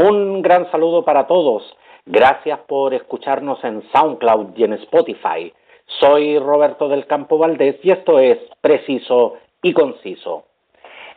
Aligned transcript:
Un 0.00 0.42
gran 0.42 0.70
saludo 0.70 1.04
para 1.04 1.26
todos. 1.26 1.76
Gracias 2.06 2.60
por 2.68 2.94
escucharnos 2.94 3.58
en 3.64 3.82
SoundCloud 3.90 4.56
y 4.56 4.62
en 4.62 4.74
Spotify. 4.74 5.52
Soy 5.86 6.38
Roberto 6.38 6.88
del 6.88 7.08
Campo 7.08 7.36
Valdés 7.36 7.80
y 7.82 7.90
esto 7.90 8.20
es 8.20 8.38
Preciso 8.60 9.38
y 9.60 9.72
Conciso. 9.72 10.44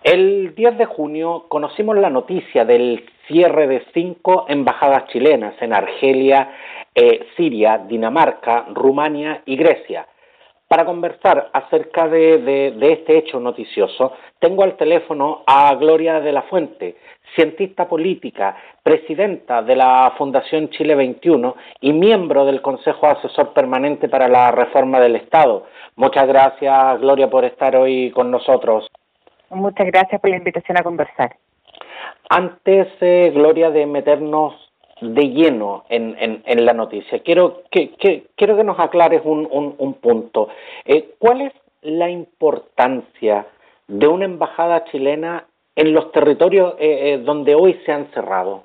El 0.04 0.56
10 0.56 0.80
de 0.80 0.86
junio 0.86 1.46
conocimos 1.48 1.96
la 1.96 2.10
noticia 2.10 2.66
del 2.66 3.06
cierre 3.28 3.68
de 3.68 3.86
cinco 3.94 4.46
embajadas 4.48 5.06
chilenas 5.10 5.54
en 5.62 5.74
Argelia, 5.74 6.50
eh, 6.96 7.28
Siria, 7.38 7.78
Dinamarca, 7.88 8.66
Rumania 8.74 9.44
y 9.46 9.58
Grecia. 9.58 10.08
Para 10.72 10.86
conversar 10.86 11.50
acerca 11.52 12.08
de, 12.08 12.74
este 12.94 13.18
hecho 13.18 13.42
noticioso, 13.42 14.14
tengo 14.40 14.64
al 14.64 14.78
teléfono 14.78 15.44
a 15.46 15.76
Gloria 15.76 16.22
de 16.22 16.32
la 16.32 16.44
Fuente, 16.44 16.96
cientista 17.36 17.90
política, 17.90 18.56
presidenta 18.82 19.62
de 19.64 19.76
la 19.76 20.14
Fundación 20.18 20.70
Chile 20.70 20.96
21 20.96 21.58
y 21.82 21.92
miembro 21.92 22.46
del 22.46 22.62
Consejo 22.62 23.06
Asesor 23.08 23.52
Permanente 23.52 24.08
para 24.08 24.30
la 24.30 24.50
Reforma 24.52 25.02
del 25.02 25.18
Estado. 25.18 25.66
Muchas 25.98 26.26
gracias, 26.26 27.02
Gloria, 27.02 27.30
por 27.30 27.44
estar 27.44 27.76
hoy 27.76 28.10
con 28.12 28.32
nosotros. 28.32 28.88
Muchas 29.50 29.88
gracias 29.88 30.22
por 30.22 30.30
la 30.30 30.38
invitación 30.38 30.78
a 30.78 30.84
conversar. 30.84 31.36
Antes, 32.30 32.88
eh, 33.02 33.30
Gloria, 33.36 33.72
de 33.72 33.86
meternos 33.86 34.71
de 35.02 35.30
lleno 35.30 35.86
en, 35.90 36.16
en, 36.20 36.66
la 36.66 36.74
noticia. 36.74 37.20
Quiero 37.20 37.64
que, 37.72 37.92
quiero 38.36 38.56
que 38.56 38.64
nos 38.64 38.80
aclares 38.80 39.22
un, 39.26 39.48
un, 39.78 39.94
punto. 39.96 40.50
Eh, 40.86 41.16
¿Cuál 41.18 41.42
es 41.42 41.54
la 41.82 42.10
importancia 42.10 43.48
de 43.88 44.08
una 44.08 44.26
embajada 44.26 44.86
chilena 44.86 45.46
en 45.76 45.94
los 45.94 46.12
territorios 46.12 46.76
eh, 46.80 47.14
eh, 47.14 47.18
donde 47.18 47.56
hoy 47.56 47.80
se 47.86 47.92
han 47.92 48.12
cerrado? 48.14 48.64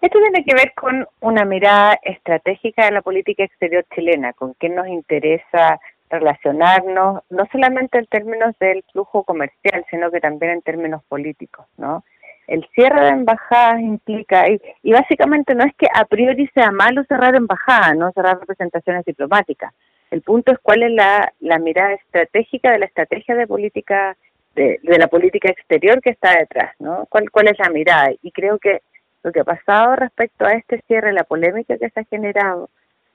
Esto 0.00 0.18
tiene 0.18 0.44
que 0.44 0.54
ver 0.54 0.74
con 0.74 1.06
una 1.20 1.44
mirada 1.44 1.96
estratégica 2.02 2.86
de 2.86 2.90
la 2.90 3.02
política 3.02 3.44
exterior 3.44 3.84
chilena, 3.94 4.32
con 4.32 4.54
qué 4.54 4.68
nos 4.68 4.88
interesa 4.88 5.78
relacionarnos, 6.10 7.22
no 7.30 7.48
solamente 7.52 7.98
en 7.98 8.06
términos 8.06 8.58
del 8.58 8.82
flujo 8.92 9.22
comercial, 9.22 9.86
sino 9.88 10.10
que 10.10 10.20
también 10.20 10.52
en 10.52 10.62
términos 10.62 11.02
políticos, 11.04 11.66
¿no? 11.78 12.04
El 12.46 12.66
cierre 12.74 13.00
de 13.02 13.08
embajadas 13.10 13.80
implica, 13.80 14.48
y, 14.48 14.92
básicamente 14.92 15.54
no 15.54 15.64
es 15.64 15.74
que 15.76 15.86
a 15.92 16.04
priori 16.04 16.48
sea 16.48 16.70
malo 16.70 17.04
cerrar 17.04 17.34
embajadas, 17.34 17.96
no 17.96 18.12
cerrar 18.12 18.40
representaciones 18.40 19.04
diplomáticas. 19.04 19.72
El 20.10 20.22
punto 20.22 20.52
es 20.52 20.58
cuál 20.60 20.82
es 20.82 20.92
la, 20.92 21.58
mirada 21.58 21.94
estratégica 21.94 22.72
de 22.72 22.80
la 22.80 22.86
estrategia 22.86 23.34
de 23.34 23.46
política, 23.46 24.16
de, 24.54 24.78
la 24.82 25.06
política 25.06 25.50
exterior 25.50 26.00
que 26.02 26.10
está 26.10 26.36
detrás, 26.38 26.74
¿no? 26.78 27.06
¿Cuál, 27.08 27.30
¿Cuál 27.30 27.48
es 27.48 27.58
la 27.58 27.70
mirada? 27.70 28.10
Y 28.22 28.32
creo 28.32 28.58
que 28.58 28.82
lo 29.22 29.32
que 29.32 29.40
ha 29.40 29.44
pasado 29.44 29.96
respecto 29.96 30.44
a 30.44 30.52
este 30.52 30.82
cierre, 30.86 31.12
la 31.12 31.24
polémica 31.24 31.78
que 31.78 31.88
se 31.88 32.00
ha 32.00 32.04
generado, 32.04 32.68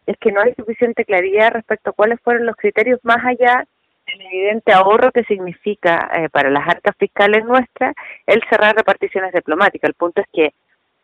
es 0.08 0.18
que 0.18 0.32
no 0.32 0.42
hay 0.42 0.54
suficiente 0.56 1.04
claridad 1.04 1.52
respecto 1.52 1.90
a 1.90 1.94
cuáles 1.94 2.20
fueron 2.22 2.46
los 2.46 2.56
criterios 2.56 3.00
más 3.04 3.24
allá 3.26 3.68
el 4.08 4.22
evidente 4.22 4.74
ahorro 4.74 5.12
que 5.12 5.24
significa 5.24 6.10
eh, 6.16 6.30
para 6.30 6.50
las 6.50 6.68
arcas 6.68 6.96
fiscales 6.98 7.46
nuestras 7.46 7.94
el 8.26 8.42
cerrar 8.50 8.76
reparticiones 8.76 9.34
diplomáticas. 9.34 9.90
El 9.90 9.96
punto 9.96 10.22
es 10.22 10.28
que 10.32 10.54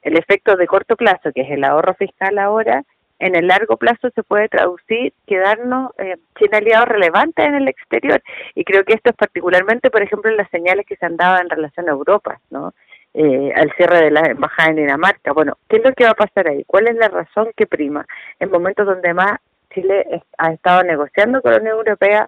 el 0.01 0.17
efecto 0.17 0.55
de 0.55 0.67
corto 0.67 0.95
plazo, 0.95 1.31
que 1.33 1.41
es 1.41 1.51
el 1.51 1.63
ahorro 1.63 1.93
fiscal 1.95 2.37
ahora, 2.37 2.83
en 3.19 3.35
el 3.35 3.47
largo 3.47 3.77
plazo 3.77 4.09
se 4.13 4.23
puede 4.23 4.49
traducir 4.49 5.13
quedarnos 5.25 5.91
eh, 5.97 6.17
sin 6.37 6.53
aliados 6.53 6.89
relevantes 6.89 7.45
en 7.45 7.55
el 7.55 7.67
exterior. 7.69 8.21
Y 8.53 8.65
creo 8.65 8.83
que 8.83 8.93
esto 8.93 9.11
es 9.11 9.15
particularmente, 9.15 9.89
por 9.89 10.01
ejemplo, 10.01 10.29
en 10.29 10.37
las 10.37 10.49
señales 10.49 10.85
que 10.85 10.97
se 10.97 11.05
han 11.05 11.15
dado 11.15 11.39
en 11.39 11.49
relación 11.49 11.87
a 11.87 11.93
Europa, 11.93 12.39
¿no? 12.49 12.73
Eh, 13.13 13.53
al 13.55 13.71
cierre 13.77 14.05
de 14.05 14.11
la 14.11 14.21
embajada 14.21 14.71
en 14.71 14.77
Dinamarca. 14.77 15.31
Bueno, 15.33 15.57
¿qué 15.69 15.77
es 15.77 15.83
lo 15.83 15.93
que 15.93 16.03
va 16.03 16.11
a 16.11 16.15
pasar 16.15 16.47
ahí? 16.47 16.63
¿Cuál 16.65 16.87
es 16.87 16.95
la 16.95 17.07
razón 17.09 17.51
que 17.55 17.67
prima? 17.67 18.05
En 18.39 18.49
momentos 18.49 18.87
donde 18.87 19.13
más 19.13 19.39
Chile 19.73 20.23
ha 20.37 20.51
estado 20.51 20.83
negociando 20.83 21.41
con 21.41 21.51
la 21.51 21.59
Unión 21.59 21.77
Europea 21.77 22.27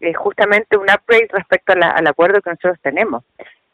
eh, 0.00 0.12
justamente 0.14 0.76
un 0.76 0.84
upgrade 0.90 1.28
respecto 1.30 1.72
al 1.72 2.06
acuerdo 2.06 2.40
que 2.40 2.50
nosotros 2.50 2.78
tenemos. 2.82 3.24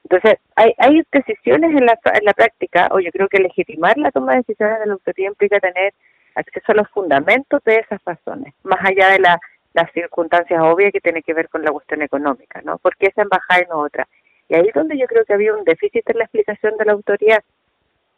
Entonces, 0.05 0.39
hay, 0.57 0.75
hay 0.79 1.03
decisiones 1.11 1.71
en 1.71 1.87
la, 1.87 1.99
en 2.05 2.25
la 2.25 2.33
práctica, 2.33 2.89
o 2.91 3.01
yo 3.01 3.11
creo 3.13 3.29
que 3.29 3.39
legitimar 3.39 3.97
la 3.99 4.11
toma 4.11 4.33
de 4.33 4.39
decisiones 4.39 4.81
de 4.81 4.87
la 4.87 4.93
autoridad 4.95 5.31
implica 5.31 5.61
tener 5.61 5.95
acceso 6.35 6.73
a 6.73 6.75
los 6.75 6.89
fundamentos 6.91 7.63
de 7.65 7.77
esas 7.77 8.01
razones, 8.05 8.55
más 8.63 8.81
allá 8.85 9.11
de 9.11 9.21
la, 9.21 9.41
las 9.75 9.91
circunstancias 9.93 10.61
obvias 10.61 10.93
que 10.93 11.01
tienen 11.01 11.23
que 11.23 11.35
ver 11.35 11.49
con 11.49 11.63
la 11.63 11.71
cuestión 11.71 12.03
económica, 12.03 12.61
¿no? 12.63 12.79
Porque 12.79 13.07
esa 13.07 13.23
embajada 13.23 13.63
y 13.63 13.67
no 13.69 13.79
otra? 13.79 14.07
Y 14.49 14.55
ahí 14.55 14.69
es 14.69 14.75
donde 14.75 14.99
yo 14.99 15.07
creo 15.07 15.25
que 15.25 15.35
había 15.35 15.55
un 15.55 15.65
déficit 15.65 16.09
en 16.11 16.19
la 16.19 16.25
explicación 16.25 16.77
de 16.77 16.85
la 16.85 16.93
autoridad. 16.93 17.43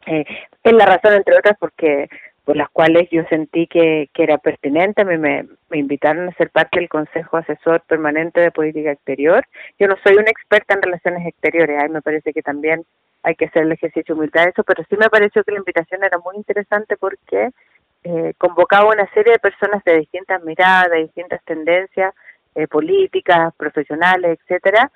Eh, 0.07 0.25
es 0.63 0.73
la 0.73 0.85
razón, 0.85 1.13
entre 1.13 1.37
otras, 1.37 1.57
porque 1.59 2.09
por 2.45 2.55
las 2.55 2.69
cuales 2.69 3.09
yo 3.11 3.23
sentí 3.27 3.67
que, 3.67 4.09
que 4.13 4.23
era 4.23 4.37
pertinente. 4.37 5.03
Me, 5.03 5.17
me, 5.17 5.45
invitaron 5.71 6.29
a 6.29 6.33
ser 6.33 6.51
parte 6.51 6.79
del 6.79 6.87
Consejo 6.87 7.37
Asesor 7.37 7.81
Permanente 7.81 8.39
de 8.39 8.51
Política 8.51 8.91
Exterior. 8.91 9.43
Yo 9.79 9.87
no 9.87 9.95
soy 10.03 10.15
una 10.15 10.29
experta 10.29 10.75
en 10.75 10.83
relaciones 10.83 11.27
exteriores, 11.27 11.77
ahí 11.81 11.89
me 11.89 12.01
parece 12.01 12.31
que 12.31 12.41
también 12.41 12.85
hay 13.23 13.35
que 13.35 13.45
hacer 13.45 13.63
el 13.63 13.71
ejercicio 13.71 14.13
de 14.13 14.19
humildad 14.19 14.47
eso, 14.47 14.63
pero 14.63 14.83
sí 14.87 14.95
me 14.95 15.09
pareció 15.09 15.43
que 15.43 15.51
la 15.51 15.57
invitación 15.57 16.03
era 16.03 16.19
muy 16.19 16.35
interesante 16.37 16.95
porque 16.95 17.49
eh, 18.03 18.33
convocaba 18.37 18.93
una 18.93 19.09
serie 19.13 19.33
de 19.33 19.39
personas 19.39 19.83
de 19.83 19.97
distintas 19.97 20.43
miradas, 20.43 20.91
de 20.91 20.99
distintas 20.99 21.43
tendencias 21.43 22.13
eh, 22.53 22.67
políticas, 22.67 23.53
profesionales, 23.55 24.37
etcétera, 24.41 24.91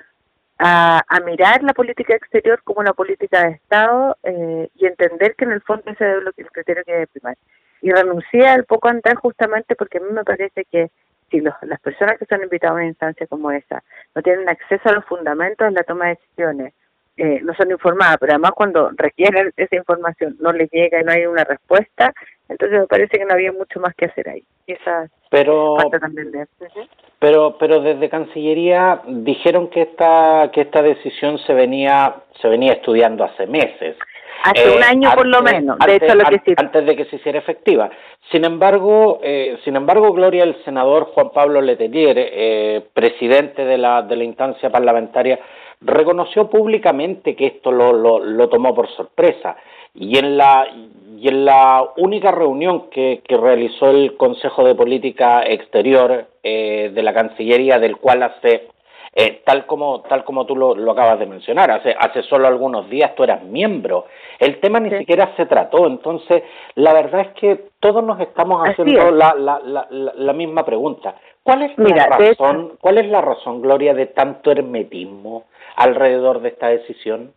a, 0.59 1.01
a, 1.07 1.19
mirar 1.21 1.63
la 1.63 1.73
política 1.73 2.13
exterior 2.13 2.61
como 2.63 2.81
una 2.81 2.93
política 2.93 3.43
de 3.43 3.51
Estado 3.53 4.17
eh, 4.23 4.69
y 4.75 4.85
entender 4.85 5.35
que 5.35 5.45
en 5.45 5.53
el 5.53 5.61
fondo 5.61 5.83
ese 5.89 6.17
es 6.17 6.23
lo 6.23 6.33
que 6.33 6.41
el 6.41 6.51
criterio 6.51 6.83
que 6.85 6.91
debe 6.91 7.07
primar. 7.07 7.37
Y 7.81 7.91
renuncié 7.91 8.45
al 8.45 8.65
poco 8.65 8.89
andar 8.89 9.15
justamente 9.15 9.75
porque 9.75 9.99
a 9.99 10.01
mí 10.01 10.11
me 10.11 10.25
parece 10.25 10.65
que 10.65 10.91
si 11.31 11.39
los, 11.39 11.53
las 11.61 11.79
personas 11.79 12.17
que 12.17 12.25
son 12.25 12.43
invitadas 12.43 12.73
a 12.73 12.75
una 12.75 12.87
instancia 12.87 13.27
como 13.27 13.51
esa 13.51 13.81
no 14.13 14.21
tienen 14.21 14.49
acceso 14.49 14.89
a 14.89 14.93
los 14.93 15.05
fundamentos 15.05 15.65
en 15.65 15.75
la 15.75 15.83
toma 15.83 16.07
de 16.07 16.15
decisiones, 16.15 16.73
eh, 17.19 17.41
no 17.43 17.53
son 17.53 17.69
informadas, 17.71 18.17
pero 18.19 18.33
además 18.33 18.51
cuando 18.55 18.91
requieren 18.95 19.51
esa 19.57 19.75
información 19.75 20.37
no 20.39 20.53
les 20.53 20.71
llega 20.71 21.01
y 21.01 21.03
no 21.03 21.11
hay 21.11 21.25
una 21.25 21.43
respuesta, 21.43 22.13
entonces 22.47 22.79
me 22.79 22.87
parece 22.87 23.17
que 23.17 23.25
no 23.25 23.33
había 23.33 23.51
mucho 23.51 23.79
más 23.79 23.93
que 23.95 24.05
hacer 24.05 24.29
ahí. 24.29 24.43
Y 24.65 24.73
esa 24.73 25.09
pero, 25.29 25.75
también 25.99 26.31
de... 26.31 26.47
pero 27.19 27.57
pero 27.59 27.81
desde 27.81 28.09
Cancillería 28.09 29.01
dijeron 29.05 29.69
que 29.69 29.81
esta 29.81 30.49
que 30.53 30.61
esta 30.61 30.81
decisión 30.81 31.37
se 31.39 31.53
venía 31.53 32.15
se 32.41 32.47
venía 32.47 32.73
estudiando 32.73 33.23
hace 33.23 33.45
meses. 33.45 33.97
Hace 34.43 34.69
un 34.69 34.81
eh, 34.81 34.85
año 34.87 35.11
por 35.13 35.27
lo 35.27 35.41
menos, 35.41 35.77
de 35.79 35.91
antes, 35.91 36.01
hecho 36.01 36.15
lo 36.15 36.23
que 36.23 36.53
antes 36.55 36.85
de 36.85 36.95
que 36.95 37.05
se 37.05 37.17
hiciera 37.17 37.39
efectiva. 37.39 37.89
Sin 38.31 38.45
embargo, 38.45 39.19
eh, 39.21 39.57
sin 39.65 39.75
embargo, 39.75 40.13
Gloria, 40.13 40.43
el 40.43 40.63
senador 40.63 41.05
Juan 41.13 41.31
Pablo 41.31 41.59
Letelier, 41.61 42.15
eh, 42.17 42.85
presidente 42.93 43.65
de 43.65 43.77
la 43.77 44.01
de 44.01 44.15
la 44.15 44.23
instancia 44.23 44.69
parlamentaria, 44.69 45.39
reconoció 45.81 46.49
públicamente 46.49 47.35
que 47.35 47.47
esto 47.47 47.71
lo, 47.71 47.93
lo, 47.93 48.19
lo 48.19 48.49
tomó 48.49 48.73
por 48.75 48.89
sorpresa. 48.89 49.55
Y 49.93 50.17
en 50.17 50.37
la 50.37 50.67
y 51.21 51.27
en 51.27 51.43
la 51.43 51.85
única 51.97 52.31
reunión 52.31 52.89
que, 52.89 53.21
que 53.27 53.35
realizó 53.35 53.89
el 53.89 54.15
Consejo 54.15 54.63
de 54.63 54.73
Política 54.73 55.43
Exterior 55.43 56.27
eh, 56.43 56.91
de 56.93 57.03
la 57.03 57.13
Cancillería, 57.13 57.77
del 57.77 57.97
cual 57.97 58.23
hace, 58.23 58.69
eh, 59.13 59.41
tal, 59.45 59.65
como, 59.65 60.01
tal 60.01 60.23
como 60.23 60.45
tú 60.45 60.55
lo, 60.55 60.75
lo, 60.75 60.91
acabas 60.91 61.19
de 61.19 61.25
mencionar, 61.25 61.71
hace, 61.71 61.95
hace 61.99 62.21
solo 62.23 62.47
algunos 62.47 62.89
días 62.89 63.15
tú 63.15 63.23
eras 63.23 63.43
miembro, 63.43 64.05
el 64.39 64.59
tema 64.59 64.79
ni 64.79 64.95
siquiera 64.97 65.33
se 65.35 65.45
trató, 65.45 65.87
entonces 65.87 66.43
la 66.75 66.93
verdad 66.93 67.21
es 67.21 67.27
que 67.39 67.69
todos 67.79 68.03
nos 68.03 68.19
estamos 68.19 68.61
haciendo 68.67 69.11
la, 69.11 69.33
la, 69.35 69.59
la, 69.63 69.87
la, 69.89 70.33
misma 70.33 70.63
pregunta. 70.63 71.15
¿Cuál 71.41 71.63
es 71.63 71.77
la 71.77 72.05
razón, 72.05 72.73
cuál 72.79 72.99
es 72.99 73.07
la 73.07 73.21
razón, 73.21 73.61
Gloria, 73.61 73.93
de 73.93 74.05
tanto 74.07 74.51
hermetismo 74.51 75.45
alrededor 75.75 76.41
de 76.41 76.49
esta 76.49 76.67
decisión? 76.67 77.33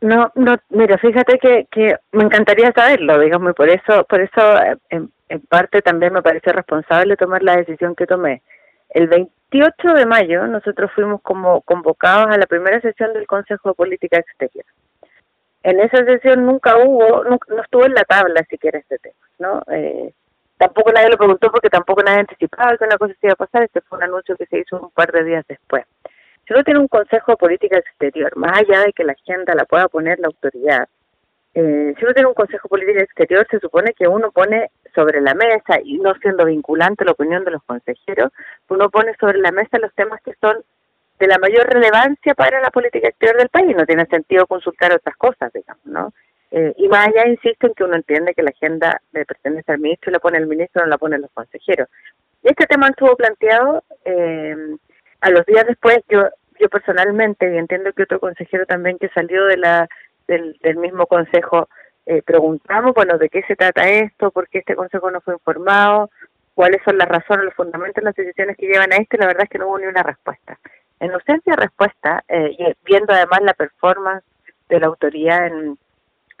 No, 0.00 0.32
no, 0.34 0.56
mira, 0.70 0.98
fíjate 0.98 1.38
que, 1.38 1.66
que 1.70 1.94
me 2.10 2.24
encantaría 2.24 2.72
saberlo, 2.72 3.20
digamos, 3.20 3.52
y 3.52 3.54
por 3.54 3.68
eso, 3.68 4.04
por 4.08 4.20
eso 4.20 4.40
eh, 4.60 4.76
en, 4.90 5.10
en 5.28 5.40
parte 5.42 5.80
también 5.80 6.12
me 6.12 6.22
parece 6.22 6.52
responsable 6.52 7.16
tomar 7.16 7.42
la 7.44 7.56
decisión 7.56 7.94
que 7.94 8.06
tomé. 8.06 8.42
El 8.92 9.08
28 9.08 9.94
de 9.94 10.06
mayo 10.06 10.46
nosotros 10.46 10.90
fuimos 10.94 11.22
como 11.22 11.62
convocados 11.62 12.26
a 12.28 12.36
la 12.36 12.46
primera 12.46 12.80
sesión 12.80 13.14
del 13.14 13.26
Consejo 13.26 13.70
de 13.70 13.74
Política 13.74 14.18
Exterior. 14.18 14.66
En 15.62 15.80
esa 15.80 16.04
sesión 16.04 16.44
nunca 16.44 16.76
hubo, 16.76 17.24
no, 17.24 17.38
estuvo 17.62 17.86
en 17.86 17.94
la 17.94 18.04
tabla 18.04 18.44
siquiera 18.50 18.78
este 18.78 18.98
tema, 18.98 19.14
¿no? 19.38 19.62
Eh, 19.72 20.12
tampoco 20.58 20.92
nadie 20.92 21.08
lo 21.08 21.16
preguntó 21.16 21.50
porque 21.50 21.70
tampoco 21.70 22.02
nadie 22.02 22.20
anticipaba 22.20 22.76
que 22.76 22.84
una 22.84 22.98
cosa 22.98 23.14
se 23.14 23.26
iba 23.28 23.32
a 23.32 23.36
pasar, 23.36 23.62
este 23.62 23.80
fue 23.80 23.98
un 23.98 24.04
anuncio 24.04 24.36
que 24.36 24.46
se 24.46 24.58
hizo 24.58 24.78
un 24.78 24.90
par 24.90 25.10
de 25.10 25.24
días 25.24 25.44
después. 25.48 25.84
Si 26.46 26.52
uno 26.52 26.64
tiene 26.64 26.80
un 26.80 26.88
Consejo 26.88 27.32
de 27.32 27.36
Política 27.36 27.78
Exterior, 27.78 28.36
más 28.36 28.58
allá 28.58 28.80
de 28.80 28.92
que 28.92 29.04
la 29.04 29.12
agenda 29.12 29.54
la 29.54 29.64
pueda 29.64 29.88
poner 29.88 30.18
la 30.18 30.26
autoridad, 30.26 30.88
eh, 31.54 31.94
si 31.96 32.04
uno 32.04 32.14
tiene 32.14 32.28
un 32.28 32.34
Consejo 32.34 32.64
de 32.64 32.70
Política 32.70 33.02
Exterior, 33.02 33.46
se 33.50 33.58
supone 33.60 33.92
que 33.92 34.08
uno 34.08 34.30
pone 34.30 34.70
sobre 34.94 35.20
la 35.20 35.34
mesa, 35.34 35.80
y 35.82 35.98
no 35.98 36.14
siendo 36.14 36.46
vinculante 36.46 37.04
la 37.04 37.12
opinión 37.12 37.44
de 37.44 37.50
los 37.50 37.62
consejeros, 37.64 38.32
uno 38.68 38.88
pone 38.90 39.14
sobre 39.20 39.38
la 39.38 39.52
mesa 39.52 39.78
los 39.78 39.92
temas 39.94 40.20
que 40.22 40.34
son 40.40 40.62
de 41.18 41.26
la 41.26 41.38
mayor 41.38 41.66
relevancia 41.66 42.34
para 42.34 42.60
la 42.60 42.70
política 42.70 43.08
exterior 43.08 43.38
del 43.38 43.48
país. 43.48 43.76
No 43.76 43.86
tiene 43.86 44.06
sentido 44.06 44.46
consultar 44.46 44.92
otras 44.92 45.16
cosas, 45.16 45.52
digamos, 45.52 45.84
¿no? 45.84 46.12
Eh, 46.50 46.74
y 46.76 46.88
más 46.88 47.06
allá 47.06 47.26
insisto 47.28 47.66
en 47.66 47.74
que 47.74 47.84
uno 47.84 47.96
entiende 47.96 48.34
que 48.34 48.42
la 48.42 48.50
agenda 48.50 49.00
le 49.12 49.24
pertenece 49.24 49.72
al 49.72 49.78
ministro 49.78 50.10
y 50.10 50.12
la 50.12 50.18
pone 50.18 50.38
el 50.38 50.46
ministro, 50.46 50.82
no 50.82 50.88
la 50.88 50.98
ponen 50.98 51.22
los 51.22 51.30
consejeros. 51.32 51.88
Y 52.42 52.48
este 52.48 52.66
tema 52.66 52.88
estuvo 52.88 53.16
planteado 53.16 53.84
eh, 54.04 54.56
a 55.20 55.30
los 55.30 55.46
días 55.46 55.66
después, 55.66 55.98
yo 56.08 56.28
yo 56.62 56.68
personalmente, 56.68 57.52
y 57.52 57.58
entiendo 57.58 57.92
que 57.92 58.04
otro 58.04 58.20
consejero 58.20 58.66
también 58.66 58.98
que 58.98 59.08
salió 59.08 59.46
de 59.46 59.56
la 59.56 59.88
del, 60.26 60.56
del 60.62 60.76
mismo 60.76 61.06
consejo, 61.06 61.68
eh, 62.06 62.22
preguntamos, 62.22 62.94
bueno, 62.94 63.18
de 63.18 63.28
qué 63.28 63.42
se 63.42 63.56
trata 63.56 63.88
esto, 63.88 64.30
por 64.30 64.48
qué 64.48 64.58
este 64.58 64.74
consejo 64.74 65.10
no 65.10 65.20
fue 65.20 65.34
informado, 65.34 66.10
cuáles 66.54 66.82
son 66.84 66.98
las 66.98 67.08
razones, 67.08 67.44
los 67.44 67.54
fundamentos, 67.54 68.02
las 68.02 68.14
decisiones 68.14 68.56
que 68.56 68.66
llevan 68.66 68.92
a 68.92 68.96
esto, 68.96 69.16
la 69.18 69.26
verdad 69.26 69.44
es 69.44 69.50
que 69.50 69.58
no 69.58 69.68
hubo 69.68 69.78
ni 69.78 69.86
una 69.86 70.02
respuesta. 70.02 70.58
En 71.00 71.12
ausencia 71.12 71.54
de 71.54 71.62
respuesta, 71.62 72.24
eh, 72.28 72.56
y 72.58 72.64
viendo 72.84 73.12
además 73.12 73.40
la 73.42 73.54
performance 73.54 74.24
de 74.68 74.80
la 74.80 74.86
autoridad 74.86 75.46
en, 75.46 75.78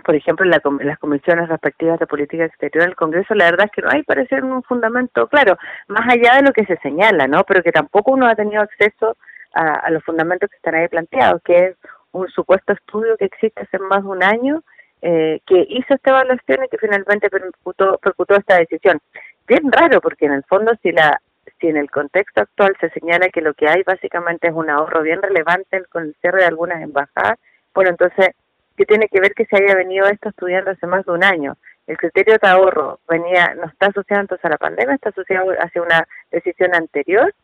por 0.04 0.14
ejemplo, 0.14 0.44
en, 0.44 0.50
las 0.50 0.98
comisiones 0.98 1.48
respectivas 1.48 1.98
de 1.98 2.06
política 2.06 2.44
exterior 2.44 2.84
del 2.84 2.96
Congreso, 2.96 3.34
la 3.34 3.46
verdad 3.46 3.66
es 3.66 3.72
que 3.72 3.82
no 3.82 3.90
hay 3.90 4.02
parece 4.02 4.42
un 4.42 4.62
fundamento 4.62 5.26
claro, 5.28 5.56
más 5.88 6.08
allá 6.08 6.36
de 6.36 6.42
lo 6.42 6.52
que 6.52 6.64
se 6.64 6.76
señala, 6.78 7.26
¿no? 7.26 7.44
Pero 7.44 7.62
que 7.62 7.72
tampoco 7.72 8.12
uno 8.12 8.26
ha 8.26 8.34
tenido 8.34 8.62
acceso 8.62 9.16
a, 9.54 9.90
los 9.90 10.02
fundamentos 10.04 10.48
que 10.50 10.56
están 10.56 10.74
ahí 10.74 10.88
planteados, 10.88 11.42
que 11.42 11.66
es 11.66 11.76
un 12.12 12.28
supuesto 12.28 12.72
estudio 12.72 13.16
que 13.16 13.26
existe 13.26 13.62
hace 13.62 13.78
más 13.78 14.02
de 14.02 14.08
un 14.08 14.22
año 14.22 14.62
eh, 15.02 15.40
que 15.46 15.66
hizo 15.68 15.94
esta 15.94 16.10
evaluación 16.10 16.64
y 16.64 16.68
que 16.68 16.78
finalmente 16.78 17.28
percutó, 17.28 17.98
percutó 17.98 18.36
esta 18.36 18.58
decisión. 18.58 19.00
Bien 19.48 19.72
raro, 19.72 20.00
porque 20.00 20.26
en 20.26 20.32
el 20.32 20.44
fondo 20.44 20.72
si 20.82 20.92
la 20.92 21.20
si 21.60 21.68
en 21.68 21.76
el 21.76 21.90
contexto 21.90 22.40
actual 22.40 22.76
se 22.80 22.90
señala 22.90 23.28
que 23.28 23.40
lo 23.40 23.54
que 23.54 23.68
hay 23.68 23.82
básicamente 23.84 24.48
es 24.48 24.54
un 24.54 24.70
ahorro 24.70 25.02
bien 25.02 25.22
relevante 25.22 25.82
con 25.90 26.04
el 26.04 26.14
cierre 26.20 26.40
de 26.40 26.46
algunas 26.46 26.82
embajadas, 26.82 27.38
bueno, 27.74 27.90
entonces, 27.90 28.30
¿qué 28.76 28.84
tiene 28.84 29.08
que 29.08 29.20
ver 29.20 29.32
que 29.34 29.46
se 29.46 29.56
haya 29.56 29.74
venido 29.74 30.06
esto 30.06 30.28
estudiando 30.28 30.70
hace 30.70 30.86
más 30.86 31.04
de 31.06 31.12
un 31.12 31.24
año? 31.24 31.56
El 31.86 31.96
criterio 31.96 32.36
de 32.40 32.48
ahorro 32.48 33.00
venía 33.08 33.54
no 33.54 33.66
está 33.66 33.86
asociado 33.86 34.22
entonces 34.22 34.44
a 34.44 34.50
la 34.50 34.58
pandemia, 34.58 34.94
está 34.94 35.08
asociado 35.08 35.50
hacia 35.58 35.82
una 35.82 36.06
decisión 36.30 36.74
anterior, 36.74 37.34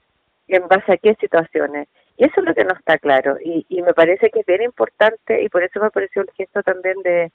¿en 0.49 0.69
base 0.69 0.93
a 0.93 0.97
qué 0.97 1.15
situaciones? 1.21 1.89
Y 2.19 2.25
eso 2.25 2.41
es 2.41 2.47
lo 2.47 2.55
que 2.55 2.65
no 2.65 2.75
está 2.75 2.99
claro. 2.99 3.39
Y, 3.43 3.65
y 3.69 3.81
me 3.81 3.95
parece 3.95 4.31
que 4.31 4.41
es 4.41 4.47
bien 4.47 4.63
importante, 4.63 5.41
y 5.41 5.49
por 5.49 5.63
eso 5.63 5.81
me 5.81 5.91
pareció 5.91 6.23
el 6.23 6.31
gesto 6.37 6.63
también 6.63 7.01
de, 7.03 7.31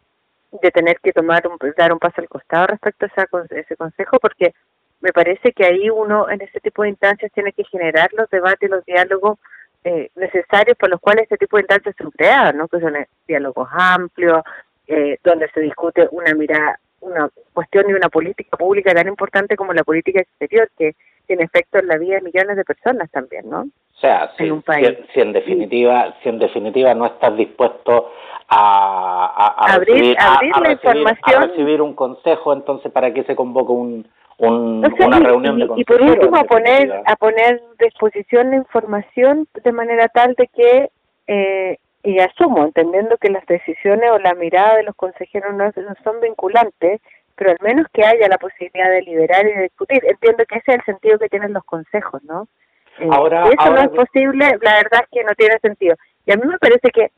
de 0.62 0.72
tener 0.72 1.00
que 1.00 1.14
tomar 1.14 1.48
un, 1.48 1.58
dar 1.78 1.94
un 1.94 2.00
paso 2.00 2.22
al 2.22 2.28
costado 2.28 2.68
respecto 2.68 3.06
a 3.06 3.08
esa, 3.08 3.28
ese 3.56 3.76
consejo, 3.76 4.20
porque 4.20 4.54
me 5.02 5.12
parece 5.12 5.52
que 5.54 5.66
ahí 5.66 5.90
uno 5.90 6.30
en 6.30 6.42
ese 6.42 6.60
tipo 6.60 6.84
de 6.84 6.90
instancias 6.90 7.32
tiene 7.32 7.54
que 7.54 7.64
generar 7.64 8.10
los 8.14 8.30
debates 8.30 8.70
y 8.70 8.72
los 8.72 8.86
diálogos 8.86 9.40
eh, 9.84 10.10
necesarios 10.16 10.78
por 10.78 10.90
los 10.90 11.00
cuales 11.00 11.24
este 11.24 11.38
tipo 11.38 11.58
de 11.58 11.64
instancias 11.64 11.96
son 11.98 12.12
creadas, 12.12 12.56
¿no? 12.56 12.68
que 12.68 12.80
son 12.80 12.96
eh, 12.96 13.08
diálogos 13.28 13.68
amplios, 13.72 14.44
eh, 14.88 15.18
donde 15.24 15.50
se 15.52 15.62
discute 15.62 16.08
una 16.12 16.34
mirada, 16.34 16.80
una 17.02 17.30
cuestión 17.54 17.90
y 17.90 17.94
una 17.94 18.10
política 18.10 18.56
pública 18.56 18.94
tan 18.94 19.08
importante 19.08 19.56
como 19.56 19.74
la 19.74 19.84
política 19.84 20.22
exterior, 20.22 20.70
que 20.78 20.96
tiene 21.26 21.44
efecto 21.44 21.80
en 21.80 21.88
la 21.88 21.98
vida 21.98 22.16
de 22.16 22.22
millones 22.22 22.56
de 22.56 22.64
personas 22.64 23.10
también, 23.12 23.50
¿no? 23.50 23.68
O 23.96 24.00
sea, 24.00 24.32
si, 24.38 24.46
en, 24.46 24.64
si, 25.14 25.22
en 25.22 25.34
definitiva, 25.34 26.16
si 26.22 26.30
en 26.30 26.40
definitiva 26.40 26.94
no 26.94 27.06
estás 27.06 27.38
dispuesto 27.38 28.12
a, 28.50 29.56
a, 29.58 29.74
abrir, 29.76 30.16
la 30.18 30.72
información, 30.72 31.44
a 31.44 31.46
recibir 31.48 31.82
un 31.82 31.94
consejo, 31.94 32.54
entonces 32.54 32.92
para 32.92 33.14
qué 33.14 33.24
se 33.24 33.36
convoca 33.36 33.72
un, 33.72 34.08
un 34.40 34.86
una 35.00 35.20
reunión 35.20 35.60
de. 35.60 35.70
Y 35.78 35.86
por 35.86 36.02
último 36.02 36.36
a 36.36 36.44
poner 36.44 37.02
a 37.06 37.16
poner 37.16 37.62
disposición 37.80 38.50
la 38.50 38.58
información 38.58 39.48
de 39.64 39.72
manera 39.72 40.08
tal 40.10 40.34
de 40.36 40.48
que 40.48 40.90
eh, 41.28 41.78
y 42.04 42.20
asumo, 42.20 42.66
entendiendo 42.66 43.18
que 43.18 43.30
las 43.30 43.46
decisiones 43.46 44.12
o 44.12 44.20
la 44.20 44.34
mirada 44.34 44.76
de 44.76 44.84
los 44.84 44.96
consejeros 44.96 45.56
no, 45.56 45.66
no 45.66 45.96
son 46.04 46.20
vinculantes, 46.20 47.00
pero 47.36 47.52
al 47.52 47.58
menos 47.62 47.88
que 47.94 48.04
haya 48.04 48.28
la 48.28 48.38
posibilidad 48.38 48.90
de 48.90 49.02
liberar 49.04 49.48
y 49.48 49.54
de 49.54 49.64
discutir. 49.64 50.04
Entiendo 50.06 50.44
que 50.46 50.58
ese 50.58 50.72
es 50.72 50.80
el 50.80 50.86
sentido 50.86 51.18
que 51.18 51.30
tienen 51.30 51.54
los 51.54 51.64
consejos, 51.64 52.22
¿no? 52.24 52.48
Eh, 53.00 53.08
ahora, 53.12 53.46
eso 53.50 53.72
no 53.72 53.82
es 53.82 53.90
posible, 53.90 54.58
la 54.62 54.76
verdad 54.76 55.02
es 55.02 55.10
que 55.12 55.24
no 55.24 55.34
tiene 55.36 55.60
sentido. 55.60 55.96
Y 56.26 56.32
a 56.32 56.38
mí 56.38 56.44
me 56.46 56.58
parece 56.58 56.90
que 56.92 57.12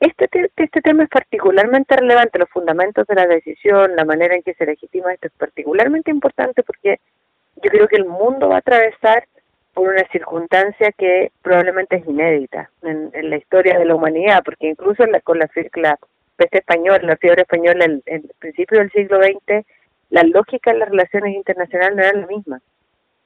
este, 0.00 0.50
este 0.56 0.82
tema 0.82 1.04
es 1.04 1.08
particularmente 1.08 1.96
relevante, 1.96 2.38
los 2.38 2.50
fundamentos 2.50 3.06
de 3.06 3.14
la 3.14 3.26
decisión, 3.26 3.96
la 3.96 4.04
manera 4.04 4.34
en 4.34 4.42
que 4.42 4.54
se 4.54 4.66
legitima 4.66 5.12
esto 5.12 5.28
es 5.28 5.32
particularmente 5.34 6.10
importante 6.10 6.62
porque 6.62 7.00
yo 7.62 7.70
creo 7.70 7.88
que 7.88 7.96
el 7.96 8.04
mundo 8.04 8.48
va 8.48 8.56
a 8.56 8.58
atravesar 8.58 9.26
por 9.72 9.88
una 9.88 10.04
circunstancia 10.12 10.92
que 10.92 11.32
probablemente 11.42 11.96
es 11.96 12.06
inédita 12.06 12.70
en, 12.82 13.10
la 13.12 13.36
historia 13.36 13.78
de 13.78 13.84
la 13.84 13.94
humanidad, 13.94 14.42
porque 14.44 14.68
incluso 14.68 15.04
con 15.24 15.38
la, 15.38 15.48
la 15.76 15.98
peste 16.36 16.58
española, 16.58 17.00
la 17.02 17.16
fiebre 17.16 17.42
española, 17.42 17.84
en 17.84 18.02
el 18.06 18.30
principio 18.38 18.78
del 18.78 18.90
siglo 18.92 19.20
XX, 19.20 19.66
la 20.10 20.22
lógica 20.22 20.72
de 20.72 20.78
las 20.78 20.90
relaciones 20.90 21.34
internacionales 21.34 21.96
no 21.96 22.02
era 22.02 22.20
la 22.20 22.26
misma 22.26 22.60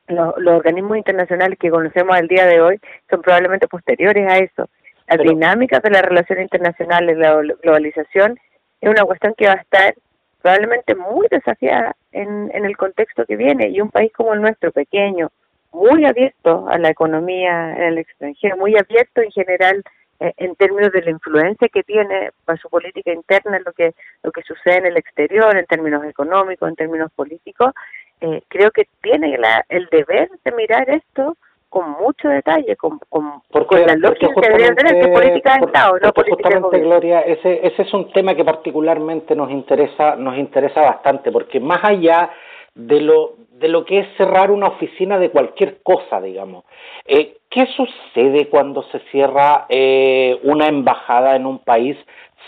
los, 0.09 0.35
organismos 0.47 0.97
internacionales 0.97 1.59
que 1.59 1.71
conocemos 1.71 2.17
al 2.17 2.29
día 2.29 2.47
de 2.47 2.61
hoy 2.61 2.81
son 3.11 3.23
probablemente 3.23 3.69
posteriores 3.69 4.27
a 4.29 4.39
eso. 4.39 4.69
Las 5.09 5.19
dinámicas 5.19 5.83
de 5.83 5.91
la 5.91 6.03
relación 6.03 6.43
internacional 6.43 7.09
y 7.09 7.15
la 7.15 7.41
globalización 7.63 8.39
es 8.81 8.91
una 8.91 9.05
cuestión 9.05 9.35
que 9.37 9.47
va 9.47 9.55
a 9.55 9.63
estar 9.63 9.95
probablemente 10.43 10.95
muy 10.95 11.27
desafiada 11.31 11.97
en, 12.13 12.51
en 12.55 12.65
el 12.65 12.77
contexto 12.77 13.25
que 13.27 13.37
viene 13.37 13.69
y 13.69 13.81
un 13.81 13.91
país 13.91 14.13
como 14.13 14.35
el 14.35 14.41
nuestro, 14.41 14.71
pequeño, 14.71 15.31
muy 15.73 16.05
abierto 16.05 16.69
a 16.69 16.79
la 16.79 16.91
economía 16.91 17.75
en 17.77 17.83
el 17.83 17.99
extranjero, 17.99 18.57
muy 18.57 18.77
abierto 18.77 19.21
en 19.21 19.31
general 19.31 19.83
eh, 20.21 20.33
en 20.39 20.57
términos 20.57 20.91
de 20.93 21.03
la 21.03 21.11
influencia 21.11 21.69
que 21.69 21.85
tiene 21.85 22.31
para 22.45 22.59
su 22.59 22.69
política 22.69 23.13
interna 23.13 23.59
en 23.59 23.63
lo 23.65 23.73
que 23.73 23.95
lo 24.25 24.33
que 24.33 24.43
sucede 24.43 24.79
en 24.79 24.87
el 24.87 24.97
exterior 24.97 25.57
en 25.57 25.67
términos 25.67 26.05
económicos 26.05 26.69
en 26.69 26.75
términos 26.75 27.13
políticos 27.15 27.73
eh, 28.21 28.43
creo 28.49 28.71
que 28.71 28.87
tiene 29.03 29.39
el 29.69 29.87
deber 29.91 30.31
de 30.45 30.53
mirar 30.53 30.89
esto 30.91 31.37
con 31.69 31.91
mucho 31.91 32.29
detalle, 32.29 32.77
con, 32.77 32.99
con, 33.11 33.43
la 33.51 33.95
lógica 33.97 34.29
que 34.35 34.41
debería 34.41 34.75
tener, 34.75 35.01
que 35.01 35.09
política 35.09 35.59
de 35.59 35.67
Estado, 35.67 35.99
no 36.03 36.13
política 36.13 36.51
justamente, 36.51 36.81
Gloria, 36.81 37.21
ese, 37.21 37.67
ese 37.67 37.83
es 37.83 37.93
un 37.93 38.11
tema 38.13 38.35
que 38.35 38.45
particularmente 38.45 39.35
nos 39.35 39.51
interesa, 39.51 40.17
nos 40.17 40.39
interesa 40.39 40.81
bastante, 40.81 41.31
porque 41.31 41.61
más 41.61 41.81
allá 41.85 42.31
de 42.75 43.01
lo, 43.01 43.35
de 43.51 43.69
lo 43.69 43.85
que 43.85 44.01
es 44.01 44.09
cerrar 44.17 44.51
una 44.51 44.69
oficina 44.69 45.19
de 45.19 45.31
cualquier 45.31 45.83
cosa, 45.83 46.21
digamos, 46.21 46.65
eh, 47.05 47.37
¿qué 47.51 47.67
sucede 47.67 48.49
cuando 48.49 48.83
se 48.85 49.01
cierra 49.11 49.67
eh, 49.69 50.39
una 50.45 50.69
embajada 50.69 51.37
en 51.37 51.45
un 51.45 51.59
país? 51.59 51.97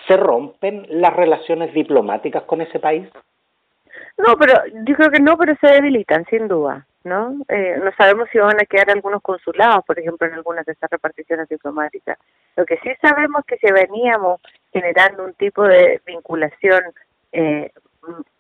¿Se 0.07 0.17
rompen 0.17 0.87
las 0.89 1.15
relaciones 1.15 1.75
diplomáticas 1.75 2.45
con 2.45 2.63
ese 2.63 2.79
país? 2.79 3.07
No, 4.27 4.37
pero 4.37 4.55
yo 4.87 4.95
creo 4.95 5.11
que 5.11 5.21
no, 5.21 5.37
pero 5.39 5.55
se 5.61 5.69
debilitan, 5.69 6.25
sin 6.27 6.47
duda, 6.47 6.87
¿no? 7.05 7.37
Eh, 7.49 7.81
no 7.83 7.91
sabemos 7.97 8.29
si 8.31 8.39
van 8.39 8.61
a 8.61 8.67
quedar 8.67 8.91
algunos 8.91 9.23
consulados, 9.23 9.85
por 9.85 9.99
ejemplo, 9.99 10.27
en 10.27 10.35
algunas 10.35 10.67
de 10.67 10.73
estas 10.73 10.91
reparticiones 10.91 11.49
diplomáticas. 11.49 12.19
Lo 12.57 12.67
que 12.67 12.77
sí 12.79 12.91
sabemos 13.01 13.41
es 13.41 13.47
que 13.47 13.67
si 13.67 13.73
veníamos 13.73 14.41
generando 14.73 15.25
un 15.25 15.35
tipo 15.35 15.63
de 15.63 16.01
vinculación 16.05 16.83
eh, 17.33 17.73